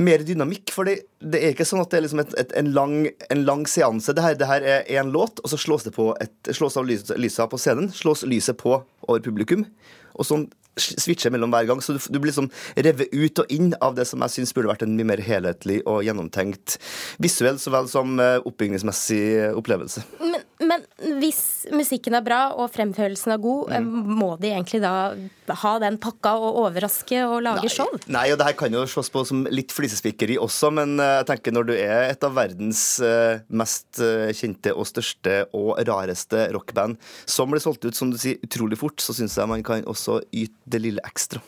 mer 0.02 0.26
dynamikk. 0.26 0.74
For 0.74 0.90
det, 0.90 0.98
er 1.38 1.52
ikke 1.52 1.68
sånn 1.68 1.84
at 1.84 1.94
det 1.94 2.00
er 2.00 2.06
liksom 2.08 2.24
et, 2.24 2.36
et, 2.42 2.56
en, 2.58 2.74
lang, 2.78 2.96
en, 3.28 3.46
lang, 3.46 3.68
seanse. 3.70 4.16
Det 4.18 4.26
her, 4.26 4.38
det 4.40 4.50
her 4.50 4.66
er 4.66 4.90
én 4.98 5.14
låt, 5.14 5.44
og 5.44 5.54
så 5.54 5.62
slås 5.62 5.86
det 5.86 5.94
på 5.98 6.12
et, 6.24 6.34
slås 6.50 6.80
av 6.80 6.90
lyset, 6.90 7.14
lyset 7.22 7.52
på 7.52 7.62
scenen. 7.62 7.92
Slås 7.94 8.26
lyset 8.26 8.58
på 8.62 8.80
over 8.82 9.22
publikum. 9.22 9.68
Og 10.16 10.28
sånn 10.28 10.50
switcher 10.80 11.32
mellom 11.34 11.52
hver 11.52 11.68
gang. 11.70 11.82
Så 11.84 11.96
du, 11.96 12.00
du 12.00 12.20
blir 12.20 12.32
liksom 12.32 12.50
revet 12.78 13.12
ut 13.12 13.44
og 13.44 13.52
inn 13.54 13.74
av 13.84 13.96
det 13.98 14.08
som 14.10 14.24
jeg 14.26 14.36
syns 14.38 14.54
burde 14.56 14.72
vært 14.72 14.86
en 14.86 14.96
mye 14.96 15.10
mer 15.12 15.24
helhetlig 15.24 15.82
og 15.84 16.02
gjennomtenkt 16.08 16.78
visuell 17.22 17.60
så 17.62 17.74
vel 17.76 17.90
som 17.92 18.16
eh, 18.24 18.40
oppbygningsmessig 18.48 19.52
opplevelse. 19.60 20.06
Men, 20.24 20.46
men 20.64 20.86
hvis 21.22 21.42
musikken 21.74 22.18
er 22.18 22.26
bra 22.26 22.42
og 22.58 22.72
fremførelsen 22.74 23.36
er 23.36 23.42
god, 23.42 23.72
mm. 23.72 24.10
må 24.20 24.32
de 24.42 24.52
egentlig 24.52 24.82
da 24.84 25.14
ha 25.62 25.74
den 25.84 26.00
pakka 26.02 26.34
og 26.40 26.60
overraske 26.64 27.22
og 27.28 27.38
lage 27.46 27.68
nei, 27.68 27.74
show? 27.74 27.90
Nei, 28.12 28.26
og 28.34 28.40
det 28.42 28.50
her 28.50 28.58
kan 28.60 28.76
jo 28.76 28.84
slås 28.90 29.12
på 29.14 29.24
som 29.28 29.46
litt 29.54 29.74
flisespikkeri 29.76 30.40
også, 30.42 30.74
men 30.76 30.98
eh, 31.00 31.18
jeg 31.22 31.30
tenker 31.32 31.56
når 31.56 31.70
du 31.70 31.74
er 31.78 32.10
et 32.10 32.28
av 32.28 32.36
verdens 32.38 32.84
eh, 33.06 33.42
mest 33.48 34.02
kjente 34.38 34.74
og 34.76 34.90
største 34.90 35.42
og 35.58 35.76
rareste 35.88 36.48
rockband 36.56 37.00
som 37.30 37.52
blir 37.52 37.64
solgt 37.64 37.86
ut, 37.86 37.98
som 37.98 38.12
du 38.12 38.20
sier, 38.22 38.40
utrolig 38.46 38.80
fort, 38.80 39.02
så 39.04 39.16
syns 39.16 39.38
jeg 39.38 39.52
man 39.52 39.66
kan 39.66 39.86
også 39.90 40.22
yte 40.32 40.56
det 40.72 40.82
lille 40.84 41.04
ekstra. 41.08 41.42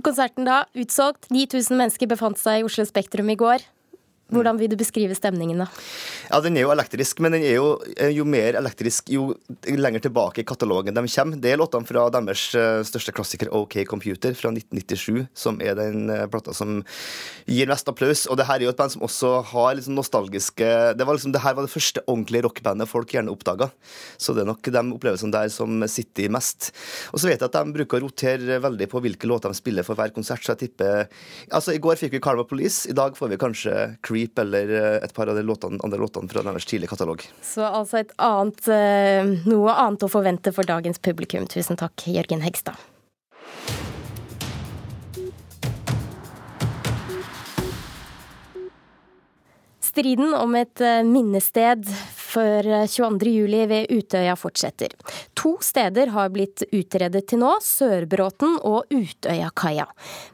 Konserten 0.00 0.46
da, 0.48 0.62
utsolgt. 0.78 1.28
9000 1.28 1.76
mennesker 1.76 2.08
befant 2.08 2.40
seg 2.40 2.62
i 2.62 2.66
Oslo 2.66 2.86
Spektrum 2.88 3.28
i 3.32 3.36
går. 3.36 3.64
Hvordan 4.32 4.58
vil 4.60 4.70
du 4.72 4.78
beskrive 4.80 5.16
stemningen, 5.16 5.60
da? 5.60 5.68
Ja, 6.30 6.40
Den 6.40 6.56
er 6.56 6.64
jo 6.64 6.72
elektrisk, 6.72 7.20
men 7.20 7.34
den 7.36 7.44
er 7.44 7.58
jo, 7.58 7.74
jo 8.16 8.24
mer 8.24 8.56
elektrisk 8.56 9.10
jo 9.12 9.34
lenger 9.68 10.06
tilbake 10.06 10.40
i 10.40 10.46
katalogen 10.48 10.96
de 10.96 11.04
kommer. 11.04 11.36
Det 11.36 11.52
er 11.52 11.60
låtene 11.60 11.88
fra 11.88 12.06
deres 12.14 12.46
eh, 12.56 12.80
største 12.88 13.12
klassiker, 13.12 13.50
OK 13.52 13.82
Computer, 13.88 14.32
fra 14.38 14.52
1997, 14.54 15.26
som 15.36 15.60
er 15.60 15.76
den 15.76 16.08
eh, 16.12 16.24
plata 16.32 16.54
som 16.56 16.80
gir 17.44 17.68
mest 17.68 17.90
applaus. 17.92 18.24
Og 18.32 18.40
det 18.40 18.48
her 18.48 18.60
er 18.60 18.66
jo 18.66 18.72
et 18.72 18.80
band 18.80 18.94
som 18.94 19.04
også 19.04 19.34
har 19.52 19.76
litt 19.76 19.86
sånn 19.88 19.98
nostalgiske 19.98 20.70
Det 20.96 21.06
var 21.06 21.18
liksom, 21.18 21.34
det 21.34 21.44
her 21.44 21.56
var 21.58 21.66
det 21.66 21.74
første 21.74 22.04
ordentlige 22.06 22.46
rockbandet 22.46 22.90
folk 22.90 23.12
gjerne 23.12 23.32
oppdaga. 23.34 23.68
Så 24.16 24.32
det 24.32 24.46
er 24.46 24.50
nok 24.50 24.64
de 24.64 24.84
opplevelsene 24.96 25.34
der 25.34 25.52
som 25.52 25.84
sitter 25.90 26.32
mest. 26.32 26.72
Og 27.12 27.20
så 27.20 27.28
vet 27.28 27.42
jeg 27.42 27.50
at 27.50 27.60
de 27.60 27.76
bruker 27.76 28.00
å 28.00 28.06
rotere 28.06 28.60
veldig 28.64 28.88
på 28.88 29.04
hvilke 29.04 29.28
låter 29.28 29.52
de 29.52 29.60
spiller 29.60 29.86
for 29.86 29.98
hver 29.98 30.14
konsert, 30.16 30.40
så 30.40 30.54
jeg 30.54 30.68
tipper 30.68 31.04
Altså, 31.52 31.74
i 31.74 31.80
går 31.82 31.98
fikk 32.00 32.16
vi 32.16 32.20
Karma 32.22 32.44
Police, 32.48 32.88
i 32.88 32.96
dag 32.96 33.16
får 33.18 33.32
vi 33.32 33.38
kanskje 33.40 33.74
Creep 34.04 34.21
Creep 34.22 34.38
eller 34.38 34.70
eh, 34.70 35.04
et 35.04 35.14
par 35.14 35.26
av 35.26 35.36
de 35.36 35.42
låtene, 35.42 35.80
andre 35.84 35.98
låtene 35.98 36.30
fra 36.30 36.42
deres 36.46 36.66
tidlige 36.66 36.90
katalog. 36.92 37.22
Så 37.42 37.64
altså 37.66 38.02
et 38.02 38.12
annet, 38.22 38.68
eh, 38.70 39.32
noe 39.50 39.74
annet 39.74 40.06
å 40.06 40.10
forvente 40.10 40.52
for 40.54 40.66
dagens 40.66 40.98
publikum. 41.02 41.46
Tusen 41.50 41.78
takk, 41.80 42.06
Jørgen 42.06 42.42
Hegstad. 42.44 42.78
Striden 49.82 50.34
om 50.38 50.54
et 50.56 50.80
eh, 50.80 51.02
minnested 51.04 51.88
for 52.32 52.66
22.07 52.66 53.54
eh, 53.60 53.66
ved 53.70 53.92
Utøya 53.92 54.36
fortsetter. 54.38 54.94
To 55.38 55.56
steder 55.64 56.12
har 56.14 56.32
blitt 56.34 56.64
utredet 56.72 57.26
til 57.30 57.42
nå, 57.42 57.52
Sørbråten 57.64 58.58
og 58.68 58.90
Utøyakaia. 58.92 59.86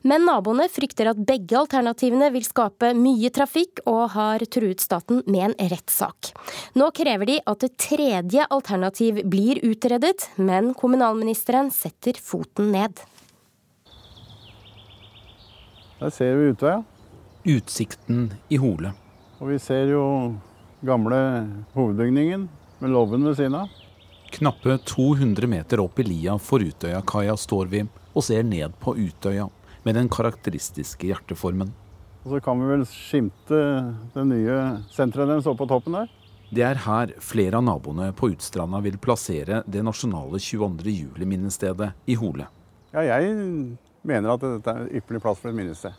Men 0.09 0.27
naboene 0.29 0.69
frykter 0.73 1.11
at 1.13 1.21
begge 1.29 1.59
alternativene 1.59 2.31
vil 2.35 2.47
skape 2.47 2.93
mye 2.99 3.33
trafikk, 3.35 3.83
og 3.89 4.13
har 4.15 4.43
truet 4.51 4.83
staten 4.83 5.23
med 5.27 5.51
en 5.51 5.71
rettssak. 5.73 6.33
Nå 6.79 6.91
krever 6.97 7.29
de 7.31 7.39
at 7.49 7.65
et 7.67 7.79
tredje 7.81 8.47
alternativ 8.49 9.23
blir 9.31 9.63
utredet, 9.67 10.29
men 10.37 10.75
kommunalministeren 10.79 11.73
setter 11.75 12.19
foten 12.23 12.73
ned. 12.75 13.03
Der 15.99 16.15
ser 16.15 16.37
vi 16.39 16.53
Utøya. 16.53 16.83
Utsikten 17.49 18.29
i 18.53 18.59
Hole. 18.61 18.93
Og 19.39 19.51
vi 19.53 19.59
ser 19.63 19.91
jo 19.91 20.03
gamle 20.81 21.19
hovedbygningen 21.75 22.49
med 22.79 22.91
låven 22.91 23.25
ved 23.25 23.37
siden 23.37 23.55
av. 23.55 23.69
Knappe 24.31 24.79
200 24.85 25.47
meter 25.47 25.81
opp 25.81 25.99
i 25.99 26.05
lia 26.07 26.37
for 26.38 26.62
Utøyakaia 26.62 27.37
står 27.37 27.71
vi 27.73 27.85
og 28.12 28.25
ser 28.25 28.45
ned 28.45 28.77
på 28.83 28.95
Utøya 28.97 29.49
med 29.87 29.97
den 29.97 30.11
karakteristiske 30.12 31.09
hjerteformen. 31.09 31.73
Og 32.25 32.35
Så 32.35 32.41
kan 32.45 32.61
vi 32.61 32.69
vel 32.69 32.85
skimte 32.87 33.61
det 34.14 34.25
nye 34.29 34.59
senteret 34.93 35.31
deres 35.31 35.49
oppe 35.49 35.64
på 35.64 35.71
toppen 35.71 35.97
der. 35.97 36.11
Det 36.51 36.64
er 36.64 36.81
her 36.85 37.12
flere 37.21 37.59
av 37.59 37.64
naboene 37.64 38.11
på 38.17 38.31
Utstranda 38.33 38.81
vil 38.85 38.99
plassere 39.01 39.62
det 39.69 39.83
nasjonale 39.85 40.41
22. 40.41 40.88
juli-minnestedet 40.88 41.93
i 42.09 42.17
Hole. 42.17 42.47
Ja, 42.93 43.05
jeg 43.05 43.35
mener 44.03 44.33
at 44.33 44.45
dette 44.45 44.73
er 44.73 44.93
ypperlig 45.01 45.21
plass 45.25 45.43
for 45.43 45.51
et 45.51 45.59
minnested. 45.59 45.97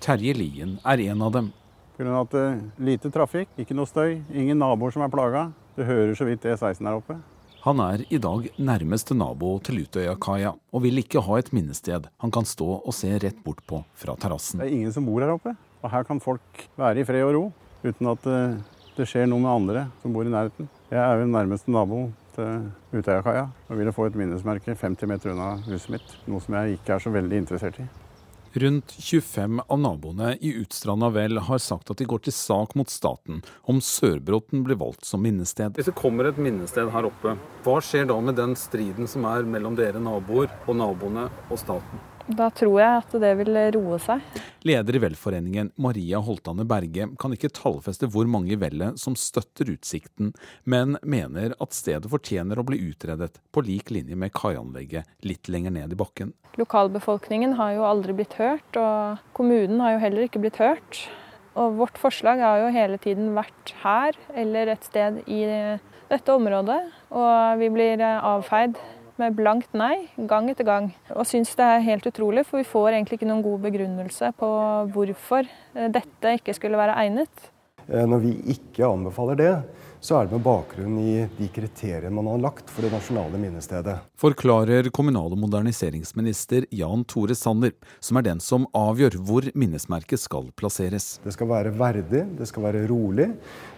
Terje 0.00 0.32
Lien 0.34 0.78
er 0.84 1.02
en 1.10 1.22
av 1.22 1.34
dem. 1.34 1.52
Pga. 1.96 2.20
at 2.20 2.32
det 2.32 2.42
er 2.42 2.60
lite 2.80 3.10
trafikk, 3.12 3.52
ikke 3.60 3.76
noe 3.76 3.88
støy, 3.88 4.22
ingen 4.32 4.58
naboer 4.58 4.94
som 4.94 5.04
er 5.04 5.12
plaga. 5.12 5.50
Du 5.76 5.84
hører 5.84 6.14
så 6.16 6.26
vidt 6.28 6.44
E16 6.44 6.84
her 6.84 6.98
oppe. 6.98 7.18
Han 7.62 7.78
er 7.78 8.00
i 8.10 8.18
dag 8.18 8.48
nærmeste 8.58 9.14
nabo 9.14 9.52
til 9.62 9.84
Utøyakaia, 9.84 10.50
og 10.50 10.82
vil 10.82 10.98
ikke 10.98 11.22
ha 11.22 11.36
et 11.38 11.52
minnested 11.54 12.08
han 12.24 12.32
kan 12.34 12.48
stå 12.48 12.66
og 12.80 12.96
se 12.96 13.12
rett 13.22 13.38
bort 13.44 13.62
på 13.70 13.84
fra 13.94 14.16
terrassen. 14.18 14.58
Det 14.58 14.66
er 14.66 14.74
ingen 14.80 14.94
som 14.94 15.06
bor 15.06 15.22
her 15.22 15.30
oppe, 15.36 15.54
og 15.82 15.92
her 15.92 16.08
kan 16.08 16.18
folk 16.20 16.64
være 16.80 17.04
i 17.04 17.06
fred 17.06 17.22
og 17.28 17.36
ro 17.36 17.44
uten 17.84 18.10
at 18.10 18.26
eh, 18.30 18.58
det 18.96 19.06
skjer 19.06 19.30
noe 19.30 19.44
med 19.44 19.52
andre 19.52 19.86
som 20.02 20.16
bor 20.16 20.26
i 20.26 20.34
nærheten. 20.34 20.66
Jeg 20.90 21.00
er 21.00 21.22
jo 21.22 21.30
nærmeste 21.30 21.70
nabo 21.70 22.08
til 22.34 22.66
Utøyakaia 22.98 23.46
og 23.68 23.78
ville 23.78 23.94
få 23.94 24.08
et 24.08 24.18
minnesmerke 24.18 24.74
50 24.74 25.08
meter 25.08 25.36
unna 25.36 25.54
huset 25.68 25.94
mitt, 25.94 26.16
noe 26.26 26.42
som 26.42 26.58
jeg 26.58 26.80
ikke 26.80 26.96
er 26.96 27.04
så 27.06 27.14
veldig 27.14 27.44
interessert 27.44 27.78
i. 27.78 27.86
Rundt 28.54 28.92
25 28.98 29.60
av 29.66 29.78
naboene 29.80 30.34
i 30.40 30.52
Utstranda 30.60 31.08
vel 31.08 31.38
har 31.40 31.60
sagt 31.62 31.88
at 31.90 32.02
de 32.02 32.04
går 32.04 32.20
til 32.26 32.34
sak 32.36 32.74
mot 32.76 32.90
staten 32.92 33.40
om 33.64 33.80
Sørbråten 33.80 34.60
blir 34.66 34.76
valgt 34.76 35.08
som 35.08 35.24
minnested. 35.24 35.78
Hvis 35.78 35.88
det 35.88 35.96
kommer 35.96 36.28
et 36.28 36.40
minnested 36.40 36.92
her 36.92 37.08
oppe, 37.08 37.32
hva 37.64 37.80
skjer 37.80 38.10
da 38.12 38.20
med 38.20 38.36
den 38.36 38.52
striden 38.60 39.08
som 39.08 39.24
er 39.30 39.48
mellom 39.48 39.78
dere 39.78 40.02
naboer 40.04 40.52
og 40.66 40.76
naboene 40.82 41.30
og 41.48 41.62
staten? 41.64 42.04
Da 42.30 42.48
tror 42.54 42.76
jeg 42.78 42.98
at 43.00 43.14
det 43.22 43.30
vil 43.40 43.56
roe 43.74 43.98
seg. 44.02 44.22
Leder 44.66 44.94
i 44.94 45.00
Velforeningen, 45.02 45.72
Maria 45.82 46.20
Holtane 46.22 46.64
Berge, 46.68 47.08
kan 47.18 47.34
ikke 47.34 47.50
tallfeste 47.54 48.06
hvor 48.12 48.28
mange 48.30 48.54
i 48.54 48.58
vellet 48.60 49.00
som 49.00 49.16
støtter 49.18 49.72
utsikten, 49.74 50.30
men 50.62 50.94
mener 51.02 51.56
at 51.58 51.74
stedet 51.74 52.10
fortjener 52.12 52.60
å 52.60 52.66
bli 52.66 52.78
utredet 52.92 53.40
på 53.50 53.64
lik 53.66 53.90
linje 53.94 54.18
med 54.18 54.34
kaianlegget 54.36 55.26
litt 55.26 55.50
lenger 55.50 55.74
ned 55.74 55.96
i 55.96 55.98
bakken. 55.98 56.30
Lokalbefolkningen 56.60 57.56
har 57.58 57.74
jo 57.74 57.88
aldri 57.88 58.14
blitt 58.20 58.38
hørt, 58.38 58.78
og 58.78 59.18
kommunen 59.34 59.82
har 59.82 59.96
jo 59.96 60.02
heller 60.06 60.28
ikke 60.28 60.42
blitt 60.44 60.62
hørt. 60.62 61.02
Og 61.58 61.74
vårt 61.80 61.98
forslag 62.00 62.40
har 62.40 62.62
jo 62.62 62.72
hele 62.72 62.96
tiden 63.02 63.34
vært 63.36 63.74
her 63.82 64.16
eller 64.38 64.70
et 64.72 64.86
sted 64.86 65.20
i 65.26 65.42
dette 66.12 66.32
området, 66.32 66.80
og 67.12 67.60
vi 67.60 67.68
blir 67.72 68.00
avfeid 68.00 68.78
med 69.20 69.36
blankt 69.36 69.74
nei 69.76 70.08
gang 70.16 70.50
etter 70.52 70.66
gang. 70.68 70.90
Og 71.14 71.26
syns 71.28 71.54
det 71.58 71.66
er 71.66 71.86
helt 71.86 72.06
utrolig, 72.08 72.46
for 72.48 72.62
vi 72.62 72.68
får 72.68 72.96
egentlig 72.96 73.20
ikke 73.20 73.30
noen 73.30 73.44
god 73.44 73.66
begrunnelse 73.68 74.32
på 74.38 74.52
hvorfor 74.94 75.48
dette 75.74 76.36
ikke 76.38 76.54
skulle 76.56 76.80
være 76.80 76.96
egnet. 77.04 77.51
Eh, 77.88 78.04
når 78.06 78.22
vi 78.22 78.34
ikke 78.54 78.86
anbefaler 78.86 79.38
det, 79.38 79.54
så 80.02 80.16
er 80.18 80.26
det 80.26 80.34
med 80.34 80.42
bakgrunn 80.42 80.96
i 80.98 81.12
de 81.38 81.46
kriteriene 81.54 82.10
man 82.10 82.26
har 82.26 82.40
lagt 82.42 82.70
for 82.74 82.82
det 82.82 82.90
nasjonale 82.90 83.38
minnestedet. 83.38 84.00
Forklarer 84.18 84.88
kommunal- 84.90 85.30
og 85.30 85.38
moderniseringsminister 85.44 86.66
Jan 86.74 87.04
Tore 87.06 87.36
Sanner, 87.38 87.70
som 88.02 88.18
er 88.18 88.26
den 88.26 88.42
som 88.42 88.66
avgjør 88.74 89.14
hvor 89.22 89.46
minnesmerket 89.54 90.18
skal 90.18 90.50
plasseres. 90.58 91.20
Det 91.22 91.36
skal 91.36 91.50
være 91.52 91.70
verdig, 91.78 92.24
det 92.38 92.48
skal 92.50 92.66
være 92.66 92.82
rolig, 92.90 93.28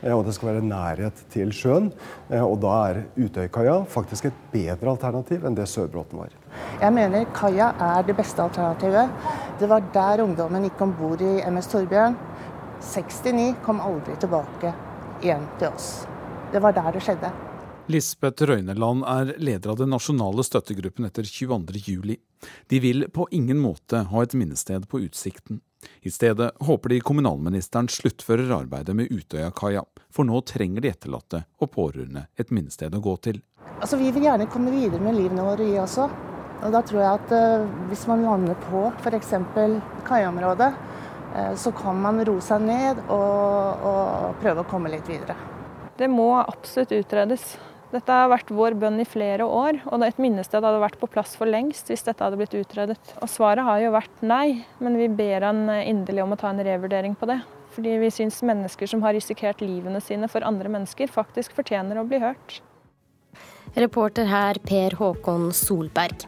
eh, 0.00 0.14
og 0.16 0.24
det 0.24 0.32
skal 0.38 0.54
være 0.54 0.64
nærhet 0.64 1.20
til 1.34 1.52
sjøen. 1.52 1.92
Eh, 2.30 2.40
og 2.40 2.56
da 2.64 2.72
er 2.88 3.04
Utøykaia 3.20 3.82
faktisk 3.84 4.30
et 4.30 4.42
bedre 4.54 4.96
alternativ 4.96 5.44
enn 5.44 5.60
det 5.60 5.68
Sørbråten 5.68 6.24
var. 6.24 6.32
Jeg 6.80 6.94
mener 6.94 7.28
kaia 7.36 7.74
er 7.76 8.08
det 8.08 8.16
beste 8.16 8.40
alternativet. 8.40 9.12
Det 9.60 9.68
var 9.68 9.84
der 9.92 10.24
ungdommen 10.24 10.64
gikk 10.70 10.80
om 10.80 10.96
bord 10.96 11.20
i 11.20 11.42
MS 11.50 11.68
Torbjørn. 11.74 12.16
69 12.82 13.54
kom 13.64 13.80
aldri 13.80 14.16
tilbake 14.20 14.74
igjen 15.22 15.46
til 15.58 15.68
oss. 15.70 16.06
Det 16.52 16.62
var 16.62 16.74
der 16.76 16.92
det 16.94 17.02
skjedde. 17.04 17.30
Lisbeth 17.86 18.46
Røyneland 18.48 19.04
er 19.04 19.34
leder 19.36 19.74
av 19.74 19.76
den 19.76 19.90
nasjonale 19.92 20.44
støttegruppen 20.46 21.04
etter 21.04 21.26
22.07. 21.28 22.16
De 22.72 22.80
vil 22.80 23.04
på 23.12 23.26
ingen 23.30 23.60
måte 23.60 24.06
ha 24.08 24.22
et 24.24 24.36
minnested 24.38 24.86
på 24.88 25.02
Utsikten. 25.04 25.60
I 26.00 26.10
stedet 26.10 26.50
håper 26.64 26.94
de 26.94 27.00
kommunalministeren 27.04 27.90
sluttfører 27.92 28.54
arbeidet 28.56 28.96
med 28.96 29.12
Utøyakaia, 29.12 29.82
for 30.08 30.24
nå 30.24 30.40
trenger 30.48 30.80
de 30.80 30.94
etterlatte 30.94 31.42
og 31.60 31.74
pårørende 31.74 32.24
et 32.40 32.54
minnested 32.56 32.96
å 32.96 33.02
gå 33.04 33.16
til. 33.28 33.42
Altså, 33.80 34.00
Vi 34.00 34.10
vil 34.16 34.24
gjerne 34.30 34.48
komme 34.48 34.72
videre 34.72 35.02
med 35.04 35.18
livene 35.18 35.44
våre, 35.44 35.68
vi 35.68 35.76
også. 35.76 36.08
Og 36.64 36.72
da 36.72 36.80
tror 36.80 37.02
jeg 37.02 37.20
at 37.20 37.32
uh, 37.36 37.68
hvis 37.90 38.06
man 38.08 38.24
lander 38.24 38.56
på 38.64 38.86
f.eks. 39.02 39.34
kaiområdet, 40.08 40.70
så 41.58 41.72
kan 41.74 41.98
man 41.98 42.20
roe 42.26 42.42
seg 42.44 42.62
ned 42.62 43.00
og, 43.08 43.84
og 43.90 44.40
prøve 44.42 44.62
å 44.62 44.68
komme 44.70 44.92
litt 44.92 45.08
videre. 45.10 45.36
Det 45.98 46.08
må 46.10 46.28
absolutt 46.40 46.94
utredes. 46.94 47.54
Dette 47.94 48.10
har 48.10 48.30
vært 48.32 48.50
vår 48.50 48.74
bønn 48.74 48.98
i 48.98 49.06
flere 49.06 49.46
år, 49.46 49.76
og 49.86 50.02
et 50.02 50.18
minnested 50.18 50.64
hadde 50.66 50.82
vært 50.82 50.98
på 50.98 51.06
plass 51.14 51.36
for 51.38 51.46
lengst 51.46 51.92
hvis 51.92 52.02
dette 52.02 52.24
hadde 52.26 52.40
blitt 52.40 52.56
utredet. 52.58 52.98
Og 53.22 53.30
svaret 53.30 53.62
har 53.62 53.78
jo 53.84 53.92
vært 53.94 54.24
nei, 54.26 54.64
men 54.82 54.98
vi 54.98 55.06
ber 55.06 55.46
han 55.46 55.68
inderlig 55.76 56.24
om 56.24 56.34
å 56.34 56.40
ta 56.40 56.50
en 56.50 56.62
revurdering 56.66 57.14
på 57.18 57.30
det. 57.30 57.38
Fordi 57.74 57.94
vi 58.02 58.10
syns 58.14 58.42
mennesker 58.46 58.90
som 58.90 59.02
har 59.06 59.14
risikert 59.14 59.62
livene 59.62 60.02
sine 60.02 60.26
for 60.30 60.46
andre 60.46 60.70
mennesker, 60.74 61.10
faktisk 61.10 61.54
fortjener 61.54 62.00
å 62.00 62.06
bli 62.06 62.22
hørt. 62.22 62.60
Reporter 63.74 64.28
her 64.30 64.58
Per 64.64 64.96
Håkon 64.98 65.50
Solberg. 65.52 66.26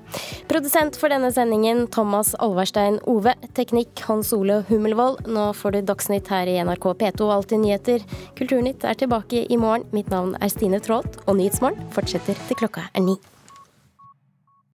Produsent 0.49 0.97
for 0.99 1.13
denne 1.13 1.31
sendingen 1.35 1.87
Thomas 1.91 2.35
Alverstein 2.43 2.99
Ove. 3.07 3.35
Teknikk 3.55 4.03
Hans 4.09 4.33
Ole 4.37 4.63
Hummelvold. 4.69 5.27
Nå 5.31 5.53
får 5.55 5.77
du 5.77 5.81
Dagsnytt 5.93 6.33
her 6.33 6.51
i 6.51 6.59
NRK 6.65 6.91
P2 7.03 7.31
Alltid 7.37 7.63
nyheter. 7.63 8.05
Kulturnytt 8.39 8.85
er 8.85 8.99
tilbake 8.99 9.47
i 9.47 9.61
morgen. 9.61 9.87
Mitt 9.95 10.11
navn 10.11 10.37
er 10.41 10.53
Stine 10.53 10.83
Traalt, 10.83 11.21
og 11.27 11.39
Nyhetsmorgen 11.39 11.89
fortsetter 11.95 12.39
til 12.49 12.65
klokka 12.65 12.91
er 12.95 13.07
ni. 13.07 13.19